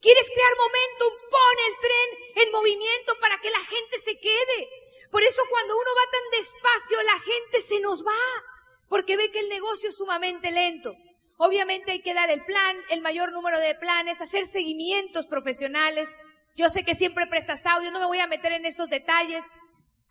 ¿Quieres 0.00 0.30
crear 0.30 0.56
momentum? 0.56 1.12
Pon 1.30 1.56
el 1.66 1.76
tren 1.76 2.46
en 2.46 2.52
movimiento 2.52 3.18
para 3.20 3.38
que 3.40 3.50
la 3.50 3.58
gente 3.58 3.98
se 3.98 4.18
quede. 4.18 4.79
Por 5.10 5.22
eso 5.22 5.42
cuando 5.48 5.74
uno 5.74 5.90
va 5.96 6.10
tan 6.10 6.40
despacio, 6.40 7.02
la 7.02 7.18
gente 7.20 7.60
se 7.60 7.80
nos 7.80 8.04
va, 8.04 8.44
porque 8.88 9.16
ve 9.16 9.30
que 9.30 9.40
el 9.40 9.48
negocio 9.48 9.88
es 9.88 9.96
sumamente 9.96 10.50
lento. 10.50 10.94
Obviamente 11.38 11.92
hay 11.92 12.02
que 12.02 12.14
dar 12.14 12.30
el 12.30 12.44
plan, 12.44 12.76
el 12.90 13.00
mayor 13.00 13.32
número 13.32 13.58
de 13.58 13.74
planes, 13.74 14.20
hacer 14.20 14.46
seguimientos 14.46 15.26
profesionales. 15.26 16.08
Yo 16.54 16.68
sé 16.68 16.84
que 16.84 16.94
siempre 16.94 17.26
prestas 17.26 17.64
audio, 17.64 17.90
no 17.90 17.98
me 17.98 18.06
voy 18.06 18.20
a 18.20 18.26
meter 18.26 18.52
en 18.52 18.66
esos 18.66 18.88
detalles. 18.88 19.44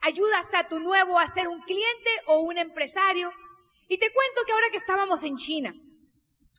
Ayudas 0.01 0.47
a 0.55 0.67
tu 0.67 0.79
nuevo 0.79 1.19
a 1.19 1.27
ser 1.27 1.47
un 1.47 1.59
cliente 1.59 2.09
o 2.25 2.39
un 2.39 2.57
empresario. 2.57 3.31
Y 3.87 3.97
te 3.97 4.11
cuento 4.11 4.41
que 4.45 4.53
ahora 4.53 4.69
que 4.71 4.77
estábamos 4.77 5.23
en 5.23 5.37
China, 5.37 5.73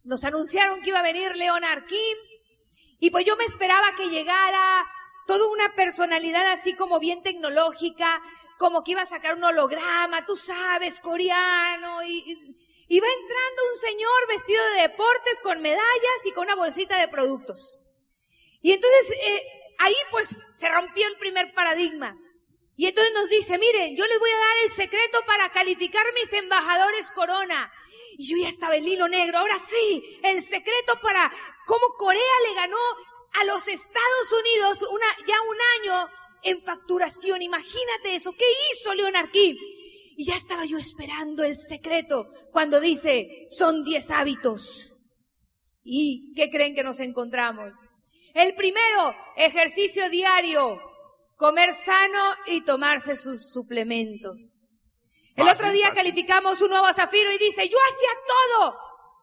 nos 0.05 0.25
anunciaron 0.25 0.83
que 0.83 0.91
iba 0.91 1.01
a 1.01 1.03
venir 1.03 1.37
Leonard 1.37 1.85
Kim 1.87 2.17
Y 2.99 3.11
pues 3.11 3.25
yo 3.25 3.37
me 3.37 3.45
esperaba 3.45 3.95
que 3.97 4.09
llegara 4.09 4.87
toda 5.31 5.47
una 5.47 5.77
personalidad 5.77 6.45
así 6.51 6.75
como 6.75 6.99
bien 6.99 7.23
tecnológica, 7.23 8.21
como 8.59 8.83
que 8.83 8.91
iba 8.91 9.03
a 9.03 9.07
sacar 9.07 9.37
un 9.37 9.45
holograma, 9.45 10.27
tú 10.27 10.35
sabes, 10.35 10.99
coreano, 10.99 12.03
y, 12.03 12.57
y, 12.89 12.99
va 12.99 13.07
entrando 13.07 13.63
un 13.71 13.77
señor 13.77 14.29
vestido 14.29 14.61
de 14.71 14.83
deportes 14.83 15.41
con 15.41 15.63
medallas 15.63 16.21
y 16.25 16.33
con 16.33 16.47
una 16.47 16.57
bolsita 16.57 16.99
de 16.99 17.07
productos. 17.07 17.85
Y 18.61 18.73
entonces 18.73 19.13
eh, 19.23 19.43
ahí 19.79 19.95
pues 20.11 20.37
se 20.57 20.69
rompió 20.69 21.07
el 21.07 21.17
primer 21.19 21.55
paradigma. 21.55 22.17
Y 22.75 22.87
entonces 22.87 23.15
nos 23.15 23.29
dice, 23.29 23.57
miren, 23.57 23.95
yo 23.95 24.05
les 24.09 24.19
voy 24.19 24.31
a 24.31 24.37
dar 24.37 24.57
el 24.65 24.71
secreto 24.73 25.23
para 25.27 25.53
calificar 25.53 26.05
mis 26.15 26.33
embajadores 26.33 27.13
corona. 27.13 27.73
Y 28.19 28.29
yo 28.29 28.37
ya 28.37 28.49
estaba 28.49 28.75
el 28.75 28.89
hilo 28.89 29.07
negro, 29.07 29.39
ahora 29.39 29.61
sí, 29.61 30.03
el 30.25 30.43
secreto 30.43 30.99
para 31.01 31.31
cómo 31.67 31.95
Corea 31.97 32.35
le 32.49 32.55
ganó 32.55 32.79
a 33.33 33.45
los 33.45 33.69
Estados 33.69 34.33
Unidos 34.33 34.83
una, 34.91 35.07
ya 35.27 35.37
un 35.43 35.57
año 35.81 36.09
en 36.43 36.63
facturación. 36.63 37.43
Imagínate 37.43 38.15
eso, 38.15 38.33
¿qué 38.33 38.47
hizo 38.73 38.95
Leonard 38.95 39.31
Kim? 39.31 39.57
Y 40.17 40.25
ya 40.25 40.35
estaba 40.35 40.65
yo 40.65 40.79
esperando 40.79 41.45
el 41.45 41.57
secreto 41.57 42.27
cuando 42.53 42.81
dice, 42.81 43.47
son 43.49 43.83
10 43.83 44.11
hábitos. 44.11 44.97
¿Y 45.83 46.35
qué 46.35 46.51
creen 46.51 46.75
que 46.75 46.85
nos 46.85 47.01
encontramos? 47.01 47.73
El 48.35 48.55
primero, 48.55 49.15
ejercicio 49.37 50.09
diario 50.11 50.79
comer 51.41 51.73
sano 51.73 52.35
y 52.47 52.61
tomarse 52.65 53.17
sus 53.17 53.51
suplementos. 53.51 54.69
El 55.35 55.49
otro 55.49 55.73
día 55.73 55.91
calificamos 55.95 56.61
un 56.61 56.69
nuevo 56.69 56.93
zafiro 56.93 57.33
y 57.33 57.39
dice, 57.39 57.67
yo 57.67 57.79
hacía 57.79 58.11
todo 58.27 58.75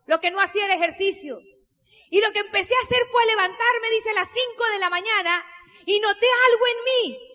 lo 0.08 0.20
que 0.20 0.32
no 0.32 0.40
hacía 0.40 0.66
el 0.66 0.72
ejercicio. 0.72 1.38
Y 2.10 2.22
lo 2.22 2.32
que 2.32 2.40
empecé 2.40 2.74
a 2.76 2.86
hacer 2.86 3.06
fue 3.12 3.26
levantarme, 3.26 3.90
dice, 3.92 4.10
a 4.12 4.14
las 4.14 4.30
5 4.32 4.66
de 4.72 4.80
la 4.80 4.90
mañana 4.90 5.46
y 5.86 6.00
noté 6.00 6.28
algo 6.50 6.68
en 6.68 6.84
mí. 6.84 7.28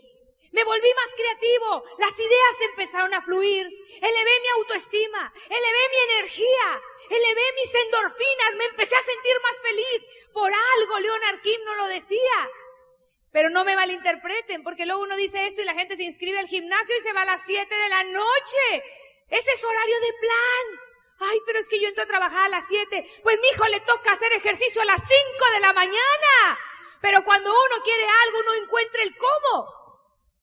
Me 0.53 0.65
volví 0.65 0.95
más 0.95 1.15
creativo, 1.15 1.85
las 1.99 2.19
ideas 2.19 2.61
empezaron 2.71 3.15
a 3.15 3.23
fluir, 3.23 3.67
elevé 4.03 4.41
mi 4.43 4.49
autoestima, 4.59 5.33
elevé 5.49 5.79
mi 5.91 6.13
energía, 6.13 6.83
elevé 7.09 7.43
mis 7.57 7.75
endorfinas, 7.75 8.55
me 8.59 8.65
empecé 8.67 8.95
a 8.95 9.03
sentir 9.03 9.35
más 9.43 9.61
feliz. 9.63 10.31
Por 10.35 10.53
algo 10.53 10.99
Leonard 10.99 11.41
Kim 11.41 11.59
no 11.65 11.75
lo 11.77 11.87
decía. 11.89 12.51
Pero 13.33 13.49
no 13.49 13.65
me 13.65 13.77
malinterpreten, 13.77 14.63
porque 14.63 14.85
luego 14.85 15.03
uno 15.03 15.17
dice 15.17 15.47
esto 15.47 15.63
y 15.63 15.65
la 15.65 15.75
gente 15.75 15.97
se 15.97 16.03
inscribe 16.03 16.39
al 16.39 16.49
gimnasio 16.49 16.95
y 16.99 17.01
se 17.01 17.15
va 17.15 17.23
a 17.23 17.27
las 17.27 17.43
7 17.47 17.75
de 17.75 17.89
la 17.89 18.05
noche. 18.05 18.85
Ese 19.31 19.53
es 19.53 19.65
horario 19.65 20.01
de 20.01 20.13
plan. 20.21 20.92
Ay, 21.31 21.41
pero 21.47 21.59
es 21.59 21.69
que 21.69 21.81
yo 21.81 21.89
entro 21.89 22.05
a 22.05 22.07
trabajar 22.07 22.47
a 22.47 22.49
las 22.49 22.67
7. 22.69 23.05
Pues 23.23 23.39
mi 23.41 23.49
hijo 23.49 23.67
le 23.69 23.81
toca 23.81 24.13
hacer 24.13 24.33
ejercicio 24.33 24.83
a 24.83 24.87
las 24.87 25.01
5 25.01 25.11
de 25.55 25.61
la 25.61 25.73
mañana. 25.73 26.59
Pero 27.01 27.25
cuando 27.25 27.51
uno 27.51 27.83
quiere 27.85 28.05
algo, 28.27 28.39
uno 28.41 28.65
encuentra 28.65 29.03
el 29.03 29.17
cómo. 29.17 29.67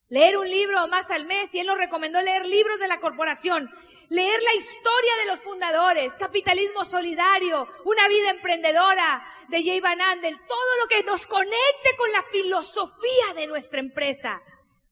Leer 0.10 0.38
un 0.38 0.50
libro 0.50 0.88
más 0.88 1.12
al 1.12 1.26
mes, 1.26 1.54
y 1.54 1.60
él 1.60 1.68
nos 1.68 1.78
recomendó 1.78 2.22
leer 2.22 2.46
libros 2.46 2.80
de 2.80 2.88
la 2.88 3.00
corporación 3.00 3.70
leer 4.10 4.42
la 4.42 4.56
historia 4.56 5.16
de 5.20 5.26
los 5.28 5.42
fundadores, 5.42 6.14
capitalismo 6.16 6.84
solidario, 6.84 7.68
una 7.86 8.08
vida 8.08 8.32
emprendedora 8.32 9.24
de 9.50 9.64
Jay 9.64 9.80
Van 9.80 10.02
Andel, 10.02 10.40
todo 10.48 10.78
lo 10.82 10.88
que 10.88 11.04
nos 11.04 11.26
conecte 11.28 11.96
con 11.98 12.12
la 12.12 12.24
filosofía 12.32 13.34
de 13.36 13.48
nuestra 13.48 13.80
empresa. 13.80 14.42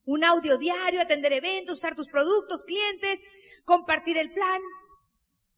Un 0.06 0.24
audio 0.24 0.58
diario, 0.58 1.01
atender 1.01 1.34
eventos, 1.34 1.79
usar 1.79 1.96
tus 1.96 2.08
productos, 2.08 2.63
clientes, 2.63 3.22
compartir 3.65 4.17
el 4.17 4.32
plan, 4.32 4.62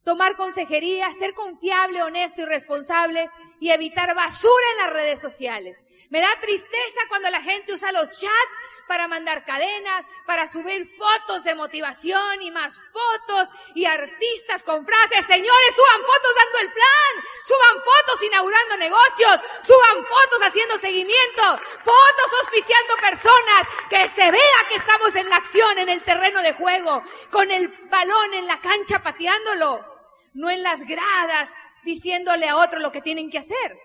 tomar 0.04 0.36
consejería, 0.36 1.12
ser 1.12 1.34
confiable, 1.34 2.02
honesto 2.02 2.42
y 2.42 2.46
responsable 2.46 3.30
y 3.60 3.70
evitar 3.70 4.14
basura 4.14 4.64
en 4.72 4.76
las 4.78 4.92
redes 4.94 5.20
sociales. 5.20 5.78
Me 6.08 6.20
da 6.20 6.28
tristeza 6.40 7.00
cuando 7.08 7.30
la 7.30 7.40
gente 7.40 7.74
usa 7.74 7.92
los 7.92 8.08
chats 8.08 8.56
para 8.88 9.06
mandar 9.06 9.44
cadenas, 9.44 10.04
para 10.26 10.48
subir 10.48 10.86
fotos 10.86 11.44
de 11.44 11.54
motivación 11.54 12.42
y 12.42 12.50
más 12.50 12.82
fotos 12.92 13.50
y 13.74 13.84
artistas 13.84 14.64
con 14.64 14.84
frases, 14.84 15.26
señores, 15.26 15.74
suban 15.76 16.00
fotos 16.00 16.34
dando 16.34 16.58
el 16.58 16.72
plan, 16.72 17.24
suban 17.44 17.84
fotos 17.84 18.22
inaugurando 18.24 18.76
negocios, 18.78 19.40
suban 19.62 20.04
fotos 20.04 20.42
haciendo 20.42 20.78
seguimiento, 20.78 21.42
fotos 21.84 22.40
auspiciando 22.40 22.96
personas, 22.96 23.68
que 23.88 24.08
se 24.08 24.30
vea 24.30 24.66
que 24.68 24.76
estamos 24.76 25.14
en 25.14 25.28
la 25.28 25.36
acción, 25.36 25.78
en 25.78 25.88
el 25.88 26.02
terreno 26.02 26.42
de 26.42 26.54
juego, 26.54 27.02
con 27.30 27.50
el 27.50 27.68
balón 27.68 28.34
en 28.34 28.46
la 28.46 28.60
cancha 28.60 29.02
pateándolo 29.02 29.99
no 30.32 30.50
en 30.50 30.62
las 30.62 30.82
gradas 30.82 31.52
diciéndole 31.84 32.48
a 32.48 32.56
otro 32.56 32.78
lo 32.78 32.92
que 32.92 33.02
tienen 33.02 33.30
que 33.30 33.38
hacer. 33.38 33.78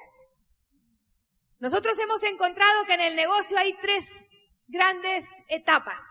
Nosotros 1.59 1.97
hemos 1.99 2.23
encontrado 2.23 2.85
que 2.85 2.93
en 2.93 3.01
el 3.01 3.15
negocio 3.15 3.57
hay 3.57 3.73
tres 3.81 4.05
grandes 4.67 5.25
etapas. 5.47 6.01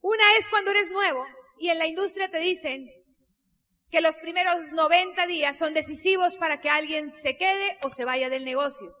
Una 0.00 0.36
es 0.36 0.48
cuando 0.48 0.72
eres 0.72 0.90
nuevo 0.90 1.26
y 1.58 1.70
en 1.70 1.78
la 1.78 1.86
industria 1.86 2.30
te 2.30 2.38
dicen 2.38 2.86
que 3.90 4.00
los 4.00 4.16
primeros 4.16 4.72
90 4.72 5.26
días 5.26 5.56
son 5.56 5.72
decisivos 5.72 6.36
para 6.36 6.60
que 6.60 6.68
alguien 6.68 7.10
se 7.10 7.36
quede 7.36 7.78
o 7.82 7.90
se 7.90 8.04
vaya 8.04 8.28
del 8.28 8.44
negocio. 8.44 8.92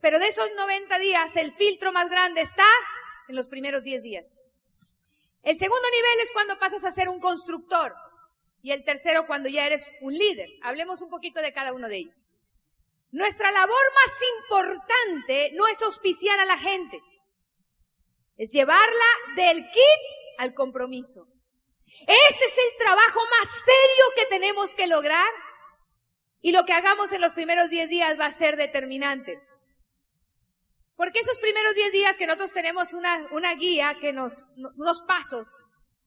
Pero 0.00 0.18
de 0.18 0.28
esos 0.28 0.50
90 0.56 0.98
días, 0.98 1.36
el 1.36 1.52
filtro 1.52 1.92
más 1.92 2.08
grande 2.08 2.40
está 2.40 2.66
en 3.28 3.36
los 3.36 3.48
primeros 3.48 3.82
10 3.82 4.02
días. 4.02 4.34
El 5.42 5.56
segundo 5.56 5.88
nivel 5.90 6.20
es 6.24 6.32
cuando 6.32 6.58
pasas 6.58 6.84
a 6.84 6.92
ser 6.92 7.08
un 7.08 7.20
constructor. 7.20 7.94
Y 8.68 8.72
el 8.72 8.84
tercero, 8.84 9.26
cuando 9.26 9.48
ya 9.48 9.64
eres 9.64 9.90
un 10.02 10.12
líder. 10.12 10.50
Hablemos 10.60 11.00
un 11.00 11.08
poquito 11.08 11.40
de 11.40 11.54
cada 11.54 11.72
uno 11.72 11.88
de 11.88 11.96
ellos. 11.96 12.14
Nuestra 13.10 13.50
labor 13.50 13.80
más 13.94 14.20
importante 14.42 15.52
no 15.54 15.66
es 15.68 15.80
auspiciar 15.80 16.38
a 16.38 16.44
la 16.44 16.58
gente, 16.58 17.00
es 18.36 18.52
llevarla 18.52 19.06
del 19.36 19.66
kit 19.70 20.02
al 20.36 20.52
compromiso. 20.52 21.26
Ese 21.86 22.44
es 22.44 22.58
el 22.58 22.76
trabajo 22.76 23.20
más 23.40 23.48
serio 23.50 24.04
que 24.14 24.26
tenemos 24.26 24.74
que 24.74 24.86
lograr 24.86 25.32
y 26.42 26.52
lo 26.52 26.66
que 26.66 26.74
hagamos 26.74 27.12
en 27.12 27.22
los 27.22 27.32
primeros 27.32 27.70
10 27.70 27.88
días 27.88 28.20
va 28.20 28.26
a 28.26 28.32
ser 28.32 28.58
determinante. 28.58 29.40
Porque 30.94 31.20
esos 31.20 31.38
primeros 31.38 31.74
10 31.74 31.90
días 31.90 32.18
que 32.18 32.26
nosotros 32.26 32.52
tenemos 32.52 32.92
una, 32.92 33.54
guía 33.54 33.96
que 33.98 34.12
nos, 34.12 34.48
unos 34.76 35.00
pasos, 35.08 35.56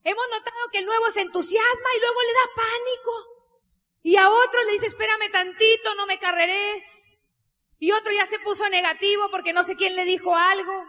Hemos 0.03 0.27
notado 0.29 0.70
que 0.72 0.79
el 0.79 0.86
nuevo 0.86 1.12
se 1.12 1.22
entusiasma 1.22 1.89
y 1.96 2.00
luego 2.00 2.22
le 2.22 2.34
da 2.34 2.50
pánico. 2.55 3.31
Y 4.03 4.15
a 4.15 4.29
otro 4.29 4.63
le 4.63 4.72
dice, 4.72 4.88
espérame 4.88 5.31
tantito, 5.31 5.93
no 5.96 6.08
me 6.08 6.20
carreres. 6.20 7.17
Y 7.77 7.91
otro 7.91 8.12
ya 8.13 8.25
se 8.25 8.39
puso 8.39 8.67
negativo 8.70 9.29
porque 9.31 9.53
no 9.53 9.63
sé 9.63 9.75
quién 9.75 9.96
le 9.96 10.05
dijo 10.05 10.36
algo. 10.36 10.86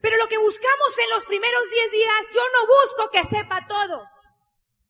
Pero 0.00 0.16
lo 0.16 0.28
que 0.28 0.38
buscamos 0.38 0.98
en 0.98 1.10
los 1.10 1.24
primeros 1.24 1.70
10 1.70 1.92
días, 1.92 2.20
yo 2.32 2.42
no 2.52 2.66
busco 2.66 3.10
que 3.10 3.24
sepa 3.24 3.66
todo. 3.66 4.02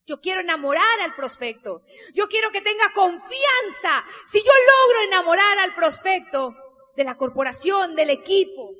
Yo 0.06 0.20
quiero 0.20 0.40
enamorar 0.40 1.00
al 1.00 1.14
prospecto. 1.14 1.82
Yo 2.14 2.28
quiero 2.28 2.50
que 2.50 2.60
tenga 2.60 2.92
confianza. 2.92 4.04
Si 4.26 4.40
yo 4.42 4.52
logro 4.52 5.00
enamorar 5.02 5.58
al 5.60 5.74
prospecto 5.74 6.54
de 6.96 7.04
la 7.04 7.16
corporación, 7.16 7.94
del 7.94 8.10
equipo, 8.10 8.70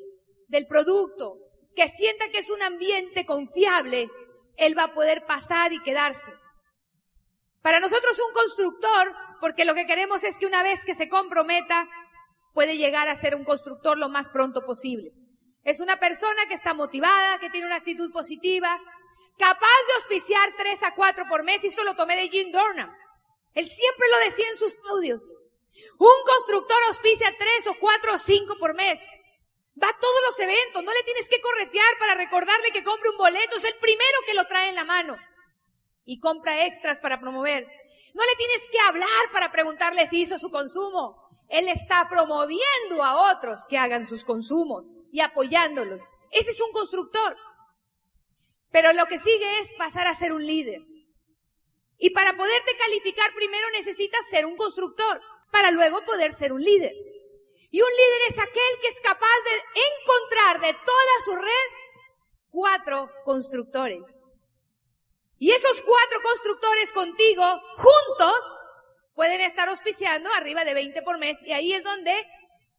del 0.49 0.67
producto, 0.67 1.39
que 1.75 1.89
sienta 1.89 2.29
que 2.29 2.39
es 2.39 2.51
un 2.51 2.63
ambiente 2.63 3.25
confiable, 3.25 4.11
él 4.57 4.77
va 4.77 4.85
a 4.85 4.95
poder 4.95 5.25
pasar 5.27 5.73
y 5.73 5.83
quedarse. 5.83 6.33
Para 7.63 7.81
nosotros 7.81 8.19
un 8.19 8.35
constructor, 8.35 9.15
porque 9.41 9.65
lo 9.65 9.75
que 9.75 9.87
queremos 9.87 10.25
es 10.25 10.37
que 10.39 10.47
una 10.47 10.63
vez 10.63 10.85
que 10.85 10.95
se 10.95 11.09
comprometa, 11.09 11.89
puede 12.55 12.77
llegar 12.77 13.09
a 13.09 13.17
ser 13.17 13.35
un 13.35 13.45
constructor 13.45 13.99
lo 13.99 14.09
más 14.09 14.29
pronto 14.29 14.65
posible. 14.65 15.13
Es 15.65 15.81
una 15.81 15.99
persona 15.99 16.47
que 16.49 16.55
está 16.55 16.75
motivada, 16.75 17.39
que 17.39 17.51
tiene 17.51 17.67
una 17.67 17.77
actitud 17.77 18.11
positiva, 18.13 18.81
capaz 19.39 19.87
de 19.87 19.95
auspiciar 19.95 20.53
tres 20.57 20.83
a 20.83 20.95
cuatro 20.95 21.25
por 21.29 21.45
mes, 21.45 21.63
y 21.63 21.69
esto 21.69 21.85
lo 21.85 21.95
tomé 21.95 22.17
de 22.17 22.29
Jim 22.29 22.51
Dornham. 22.51 22.93
Él 23.55 23.67
siempre 23.67 24.09
lo 24.11 24.25
decía 24.25 24.49
en 24.49 24.57
sus 24.57 24.77
audios. 24.91 25.23
Un 25.99 26.25
constructor 26.27 26.79
auspicia 26.89 27.35
tres 27.39 27.67
o 27.69 27.75
cuatro 27.79 28.15
o 28.15 28.19
cinco 28.19 28.57
por 28.59 28.75
mes. 28.75 29.01
Va 29.81 29.89
a 29.89 29.97
todos 29.97 30.23
los 30.27 30.39
eventos, 30.41 30.85
no 30.85 30.93
le 30.93 31.03
tienes 31.03 31.29
que 31.29 31.41
corretear 31.41 31.99
para 31.99 32.15
recordarle 32.15 32.73
que 32.73 32.85
compre 32.85 33.11
un 33.11 33.17
boleto, 33.17 33.57
es 33.57 33.65
el 33.65 33.75
primero 33.81 34.19
que 34.27 34.35
lo 34.35 34.47
trae 34.47 34.69
en 34.69 34.75
la 34.75 34.85
mano. 34.85 35.17
Y 36.05 36.19
compra 36.21 36.67
extras 36.67 37.01
para 37.01 37.21
promover. 37.21 37.67
No 38.15 38.25
le 38.25 38.37
tienes 38.37 38.69
que 38.71 38.79
hablar 38.81 39.31
para 39.33 39.51
preguntarle 39.51 40.07
si 40.07 40.23
hizo 40.23 40.39
su 40.39 40.51
consumo. 40.51 41.17
Él 41.49 41.69
está 41.69 42.09
promoviendo 42.09 43.03
a 43.03 43.33
otros 43.33 43.67
que 43.69 43.79
hagan 43.79 44.05
sus 44.05 44.25
consumos 44.25 44.99
y 45.11 45.21
apoyándolos. 45.21 46.03
Ese 46.31 46.51
es 46.51 46.61
un 46.61 46.73
constructor. 46.73 47.37
Pero 48.71 48.93
lo 48.93 49.07
que 49.07 49.19
sigue 49.19 49.59
es 49.61 49.71
pasar 49.79 50.07
a 50.07 50.15
ser 50.15 50.33
un 50.33 50.47
líder. 50.47 50.81
Y 51.99 52.11
para 52.11 52.37
poderte 52.37 52.77
calificar 52.77 53.33
primero 53.35 53.71
necesitas 53.71 54.27
ser 54.29 54.45
un 54.45 54.57
constructor, 54.57 55.21
para 55.53 55.71
luego 55.71 56.05
poder 56.05 56.33
ser 56.33 56.53
un 56.53 56.63
líder. 56.63 56.93
Y 57.73 57.81
un 57.81 57.89
líder 57.89 58.21
es 58.29 58.39
aquel 58.39 58.81
que 58.83 58.89
es 58.89 59.01
capaz 59.01 59.39
de 59.45 59.81
encontrar 59.81 60.61
de 60.61 60.75
toda 60.85 61.21
su 61.25 61.37
red 61.37 61.69
cuatro 62.51 63.11
constructores. 63.25 64.07
Y 65.39 65.51
esos 65.53 65.81
cuatro 65.81 66.21
constructores 66.23 66.93
contigo, 66.93 67.43
juntos, 67.75 68.59
pueden 69.15 69.41
estar 69.41 69.71
auspiciando 69.71 70.31
arriba 70.35 70.67
de 70.67 70.75
20 70.75 71.01
por 71.01 71.19
mes. 71.19 71.43
Y 71.47 71.53
ahí 71.55 71.73
es 71.73 71.83
donde 71.83 72.15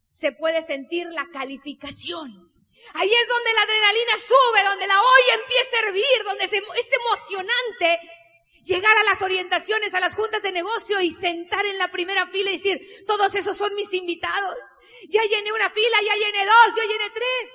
se 0.10 0.32
puede 0.32 0.62
sentir 0.62 1.08
la 1.10 1.28
calificación. 1.34 2.54
Ahí 2.94 3.12
es 3.12 3.28
donde 3.28 3.54
la 3.54 3.62
adrenalina 3.64 4.18
sube, 4.18 4.64
donde 4.64 4.88
la 4.88 5.02
olla 5.02 5.34
empieza 5.42 5.76
a 5.76 5.88
hervir, 5.88 6.24
donde 6.24 6.44
es 6.46 6.94
emocionante 6.94 8.00
llegar 8.64 8.96
a 8.96 9.04
las 9.04 9.24
orientaciones, 9.24 9.94
a 9.96 10.00
las 10.00 10.16
juntas 10.16 10.42
de 10.44 10.52
negocio 10.52 11.02
y 11.02 11.12
sentar 11.12 11.66
en 11.66 11.80
la 11.80 11.90
primera 11.90 12.28
fila 12.28 12.52
y 12.52 12.58
decir, 12.58 12.80
todos 13.08 13.34
esos 13.36 13.58
son 13.58 13.74
mis 13.76 13.92
invitados. 13.94 14.56
Ya 15.10 15.22
llené 15.24 15.52
una 15.52 15.70
fila, 15.70 15.98
ya 16.06 16.16
llené 16.16 16.46
dos, 16.46 16.76
ya 16.76 16.84
llené 16.84 17.10
tres. 17.10 17.50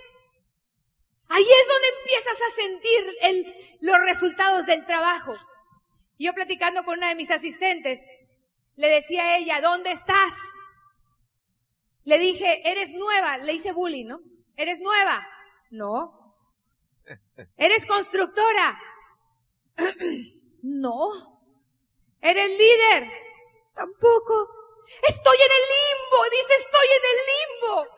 Ahí 1.28 1.43
es 1.43 1.69
donde 1.69 1.88
empiezas 2.00 2.43
a 2.43 2.50
sentir 2.55 3.17
el, 3.21 3.55
los 3.81 4.00
resultados 4.00 4.67
del 4.67 4.85
trabajo. 4.87 5.37
Yo 6.19 6.33
platicando 6.35 6.85
con 6.85 6.99
una 6.99 7.09
de 7.09 7.14
mis 7.14 7.31
asistentes, 7.31 8.00
le 8.76 8.88
decía 8.88 9.23
a 9.23 9.37
ella, 9.37 9.61
¿dónde 9.61 9.93
estás? 9.93 10.35
Le 12.05 12.19
dije, 12.19 12.62
eres 12.64 12.95
nueva, 12.95 13.38
le 13.38 13.52
hice 13.52 13.73
bullying, 13.73 14.07
¿no? 14.07 14.21
¿Eres 14.57 14.81
nueva? 14.81 15.26
No. 15.71 16.35
¿Eres 17.57 17.87
constructora? 17.87 18.81
no. 20.62 21.09
¿Eres 22.21 22.49
líder? 22.49 23.11
Tampoco. 23.75 24.58
Estoy 25.09 25.37
en 25.37 25.42
el 25.42 25.64
limbo. 25.75 26.25
Dice, 26.30 26.54
estoy 26.59 26.87
en 26.97 27.02
el 27.04 27.18
limbo. 27.33 27.88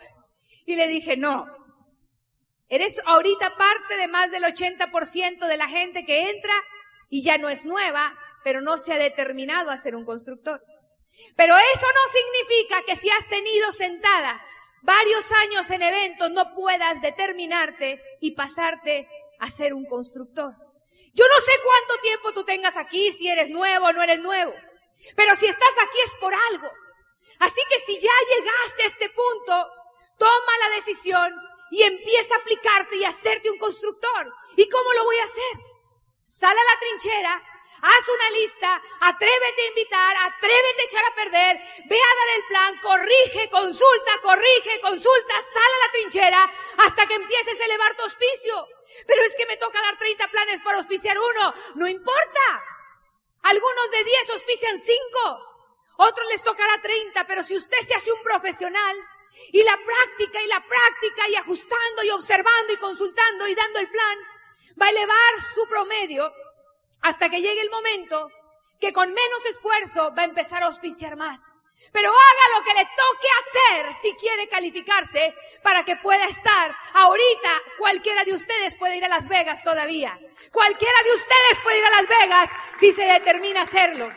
Y 0.66 0.76
le 0.76 0.88
dije, 0.88 1.16
no. 1.16 1.46
Eres 2.68 3.00
ahorita 3.04 3.56
parte 3.56 3.96
de 3.96 4.08
más 4.08 4.30
del 4.30 4.44
80% 4.44 5.46
de 5.46 5.56
la 5.56 5.68
gente 5.68 6.04
que 6.04 6.30
entra 6.30 6.54
y 7.08 7.22
ya 7.24 7.36
no 7.36 7.48
es 7.48 7.64
nueva, 7.64 8.16
pero 8.44 8.60
no 8.60 8.78
se 8.78 8.92
ha 8.92 8.98
determinado 8.98 9.70
a 9.70 9.78
ser 9.78 9.96
un 9.96 10.04
constructor. 10.04 10.62
Pero 11.36 11.56
eso 11.56 11.86
no 11.86 12.12
significa 12.12 12.82
que 12.86 12.96
si 12.96 13.10
has 13.10 13.28
tenido 13.28 13.72
sentada 13.72 14.40
varios 14.82 15.30
años 15.32 15.68
en 15.70 15.82
eventos 15.82 16.30
no 16.30 16.54
puedas 16.54 17.02
determinarte 17.02 18.00
y 18.20 18.32
pasarte 18.36 19.08
a 19.40 19.50
ser 19.50 19.74
un 19.74 19.84
constructor. 19.84 20.54
Yo 21.12 21.24
no 21.26 21.40
sé 21.40 21.52
cuánto 21.64 22.02
tiempo 22.02 22.32
tú 22.32 22.44
tengas 22.44 22.76
aquí, 22.76 23.10
si 23.12 23.28
eres 23.28 23.50
nuevo 23.50 23.86
o 23.86 23.92
no 23.92 24.02
eres 24.02 24.20
nuevo, 24.20 24.54
pero 25.16 25.34
si 25.36 25.46
estás 25.46 25.74
aquí 25.82 25.98
es 26.04 26.14
por 26.16 26.34
algo. 26.34 26.70
Así 27.38 27.60
que 27.68 27.78
si 27.78 27.98
ya 27.98 28.12
llegaste 28.34 28.82
a 28.82 28.86
este 28.86 29.10
punto, 29.10 29.68
toma 30.18 30.58
la 30.60 30.76
decisión 30.76 31.34
y 31.70 31.82
empieza 31.82 32.34
a 32.34 32.38
aplicarte 32.38 32.96
y 32.96 33.04
a 33.04 33.08
hacerte 33.08 33.50
un 33.50 33.58
constructor. 33.58 34.34
¿Y 34.56 34.68
cómo 34.68 34.92
lo 34.92 35.04
voy 35.04 35.18
a 35.18 35.24
hacer? 35.24 35.58
Sal 36.26 36.56
a 36.56 36.64
la 36.64 36.80
trinchera, 36.80 37.42
haz 37.82 38.08
una 38.08 38.30
lista, 38.30 38.82
atrévete 39.00 39.62
a 39.62 39.68
invitar, 39.68 40.16
atrévete 40.16 40.82
a 40.82 40.84
echar 40.84 41.04
a 41.04 41.14
perder, 41.14 41.56
ve 41.86 41.96
a 41.96 42.14
dar 42.16 42.36
el 42.36 42.44
plan, 42.46 42.78
corrige, 42.80 43.50
consulta, 43.50 44.20
corrige, 44.22 44.80
consulta, 44.80 45.34
sal 45.42 45.62
a 45.62 45.86
la 45.86 45.92
trinchera 45.92 46.52
hasta 46.78 47.06
que 47.06 47.14
empieces 47.14 47.60
a 47.60 47.64
elevar 47.64 47.96
tu 47.96 48.04
auspicio. 48.04 48.68
Pero 49.06 49.22
es 49.22 49.34
que 49.36 49.46
me 49.46 49.56
toca 49.56 49.80
dar 49.80 49.98
30 49.98 50.28
planes 50.28 50.62
para 50.62 50.78
auspiciar 50.78 51.16
uno. 51.18 51.54
No 51.76 51.88
importa. 51.88 52.64
Algunos 53.42 53.90
de 53.90 54.04
10 54.04 54.30
auspician 54.30 54.78
5. 54.78 55.50
Otros 55.96 56.28
les 56.28 56.42
tocará 56.42 56.80
30, 56.80 57.26
pero 57.26 57.42
si 57.42 57.56
usted 57.56 57.78
se 57.86 57.94
hace 57.94 58.12
un 58.12 58.22
profesional 58.22 58.96
y 59.52 59.62
la 59.62 59.78
práctica 59.78 60.42
y 60.42 60.46
la 60.46 60.64
práctica 60.64 61.28
y 61.28 61.36
ajustando 61.36 62.02
y 62.04 62.10
observando 62.10 62.72
y 62.72 62.76
consultando 62.76 63.48
y 63.48 63.54
dando 63.54 63.80
el 63.80 63.90
plan, 63.90 64.18
va 64.80 64.86
a 64.86 64.90
elevar 64.90 65.40
su 65.54 65.66
promedio 65.66 66.32
hasta 67.02 67.28
que 67.28 67.40
llegue 67.40 67.60
el 67.60 67.70
momento 67.70 68.30
que 68.80 68.92
con 68.92 69.12
menos 69.12 69.46
esfuerzo 69.46 70.12
va 70.16 70.22
a 70.22 70.26
empezar 70.26 70.62
a 70.62 70.66
auspiciar 70.66 71.16
más. 71.16 71.40
Pero 71.92 72.10
haga 72.10 72.58
lo 72.58 72.64
que 72.64 72.74
le 72.74 72.84
toque 72.84 73.28
hacer 73.40 73.94
si 74.00 74.14
quiere 74.14 74.48
calificarse 74.48 75.34
para 75.62 75.84
que 75.84 75.96
pueda 75.96 76.24
estar. 76.26 76.76
Ahorita 76.94 77.50
cualquiera 77.78 78.24
de 78.24 78.34
ustedes 78.34 78.76
puede 78.76 78.98
ir 78.98 79.04
a 79.04 79.08
Las 79.08 79.28
Vegas 79.28 79.64
todavía. 79.64 80.18
Cualquiera 80.52 81.02
de 81.04 81.12
ustedes 81.12 81.60
puede 81.62 81.78
ir 81.78 81.84
a 81.84 81.90
Las 81.90 82.08
Vegas 82.08 82.50
si 82.78 82.92
se 82.92 83.04
determina 83.04 83.62
hacerlo. 83.62 84.10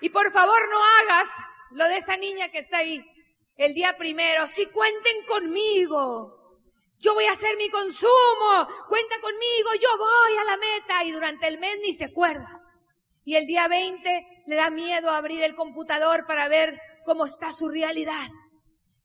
Y 0.00 0.10
por 0.10 0.32
favor 0.32 0.68
no 0.68 0.84
hagas 0.84 1.28
lo 1.70 1.84
de 1.86 1.98
esa 1.98 2.16
niña 2.16 2.50
que 2.50 2.58
está 2.58 2.78
ahí 2.78 3.04
el 3.56 3.74
día 3.74 3.96
primero. 3.96 4.46
Si 4.46 4.66
cuenten 4.66 5.24
conmigo. 5.26 6.60
Yo 6.98 7.14
voy 7.14 7.26
a 7.26 7.32
hacer 7.32 7.56
mi 7.56 7.70
consumo. 7.70 8.68
Cuenta 8.88 9.20
conmigo. 9.20 9.70
Yo 9.80 9.96
voy 9.98 10.36
a 10.38 10.44
la 10.44 10.56
meta. 10.56 11.04
Y 11.04 11.12
durante 11.12 11.46
el 11.46 11.58
mes 11.58 11.78
ni 11.80 11.92
se 11.92 12.04
acuerda. 12.04 12.63
Y 13.24 13.36
el 13.36 13.46
día 13.46 13.68
20 13.68 14.26
le 14.46 14.56
da 14.56 14.70
miedo 14.70 15.10
abrir 15.10 15.42
el 15.42 15.54
computador 15.54 16.26
para 16.26 16.48
ver 16.48 16.78
cómo 17.04 17.26
está 17.26 17.52
su 17.52 17.68
realidad. 17.68 18.28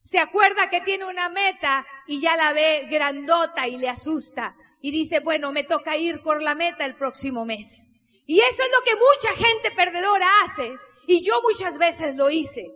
Se 0.03 0.19
acuerda 0.19 0.69
que 0.69 0.82
tiene 0.82 1.05
una 1.05 1.29
meta 1.29 1.86
y 2.08 2.19
ya 2.19 2.36
la 2.36 2.53
ve 2.53 2.88
grandota 2.89 3.67
y 3.67 3.77
le 3.77 3.89
asusta. 3.89 4.55
Y 4.82 4.91
dice, 4.91 5.19
bueno, 5.19 5.51
me 5.51 5.63
toca 5.63 5.97
ir 5.97 6.21
por 6.21 6.41
la 6.41 6.55
meta 6.55 6.86
el 6.86 6.95
próximo 6.95 7.45
mes. 7.45 7.89
Y 8.25 8.39
eso 8.39 8.63
es 8.63 8.69
lo 8.71 8.84
que 8.84 8.95
mucha 8.95 9.47
gente 9.47 9.71
perdedora 9.71 10.27
hace. 10.43 10.73
Y 11.08 11.23
yo 11.25 11.41
muchas 11.41 11.77
veces 11.77 12.15
lo 12.15 12.29
hice, 12.29 12.67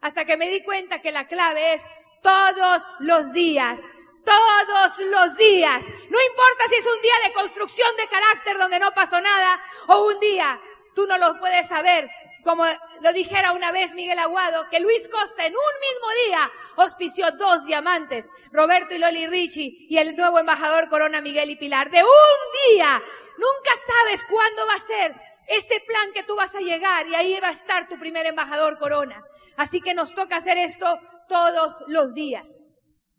hasta 0.00 0.24
que 0.24 0.36
me 0.36 0.48
di 0.48 0.62
cuenta 0.62 1.02
que 1.02 1.12
la 1.12 1.28
clave 1.28 1.74
es 1.74 1.84
todos 2.22 2.82
los 3.00 3.32
días. 3.32 3.78
Todos 4.24 4.98
los 4.98 5.36
días. 5.36 5.82
No 5.84 6.18
importa 6.30 6.68
si 6.68 6.76
es 6.76 6.86
un 6.86 7.02
día 7.02 7.14
de 7.26 7.32
construcción 7.32 7.96
de 7.96 8.06
carácter 8.08 8.56
donde 8.56 8.78
no 8.78 8.92
pasó 8.92 9.20
nada 9.20 9.60
o 9.88 10.06
un 10.06 10.20
día, 10.20 10.60
tú 10.94 11.06
no 11.06 11.18
lo 11.18 11.38
puedes 11.38 11.68
saber. 11.68 12.08
Como 12.44 12.64
lo 13.00 13.12
dijera 13.12 13.52
una 13.52 13.70
vez 13.70 13.94
Miguel 13.94 14.18
Aguado, 14.18 14.68
que 14.68 14.80
Luis 14.80 15.08
Costa 15.08 15.46
en 15.46 15.52
un 15.52 15.80
mismo 15.80 16.26
día 16.26 16.50
auspició 16.76 17.30
dos 17.32 17.64
diamantes, 17.64 18.26
Roberto 18.50 18.96
y 18.96 18.98
Loli 18.98 19.28
Ricci 19.28 19.86
y 19.88 19.98
el 19.98 20.16
nuevo 20.16 20.40
embajador 20.40 20.88
Corona 20.88 21.20
Miguel 21.20 21.50
y 21.50 21.56
Pilar. 21.56 21.90
De 21.90 22.02
un 22.02 22.74
día. 22.74 23.00
Nunca 23.38 23.72
sabes 23.86 24.24
cuándo 24.28 24.66
va 24.66 24.74
a 24.74 24.78
ser 24.78 25.20
ese 25.48 25.80
plan 25.80 26.12
que 26.12 26.22
tú 26.22 26.36
vas 26.36 26.54
a 26.54 26.60
llegar 26.60 27.06
y 27.08 27.14
ahí 27.14 27.38
va 27.40 27.48
a 27.48 27.52
estar 27.52 27.88
tu 27.88 27.98
primer 27.98 28.26
embajador 28.26 28.78
corona. 28.78 29.22
Así 29.56 29.80
que 29.80 29.94
nos 29.94 30.14
toca 30.14 30.36
hacer 30.36 30.58
esto 30.58 30.98
todos 31.28 31.84
los 31.88 32.14
días. 32.14 32.46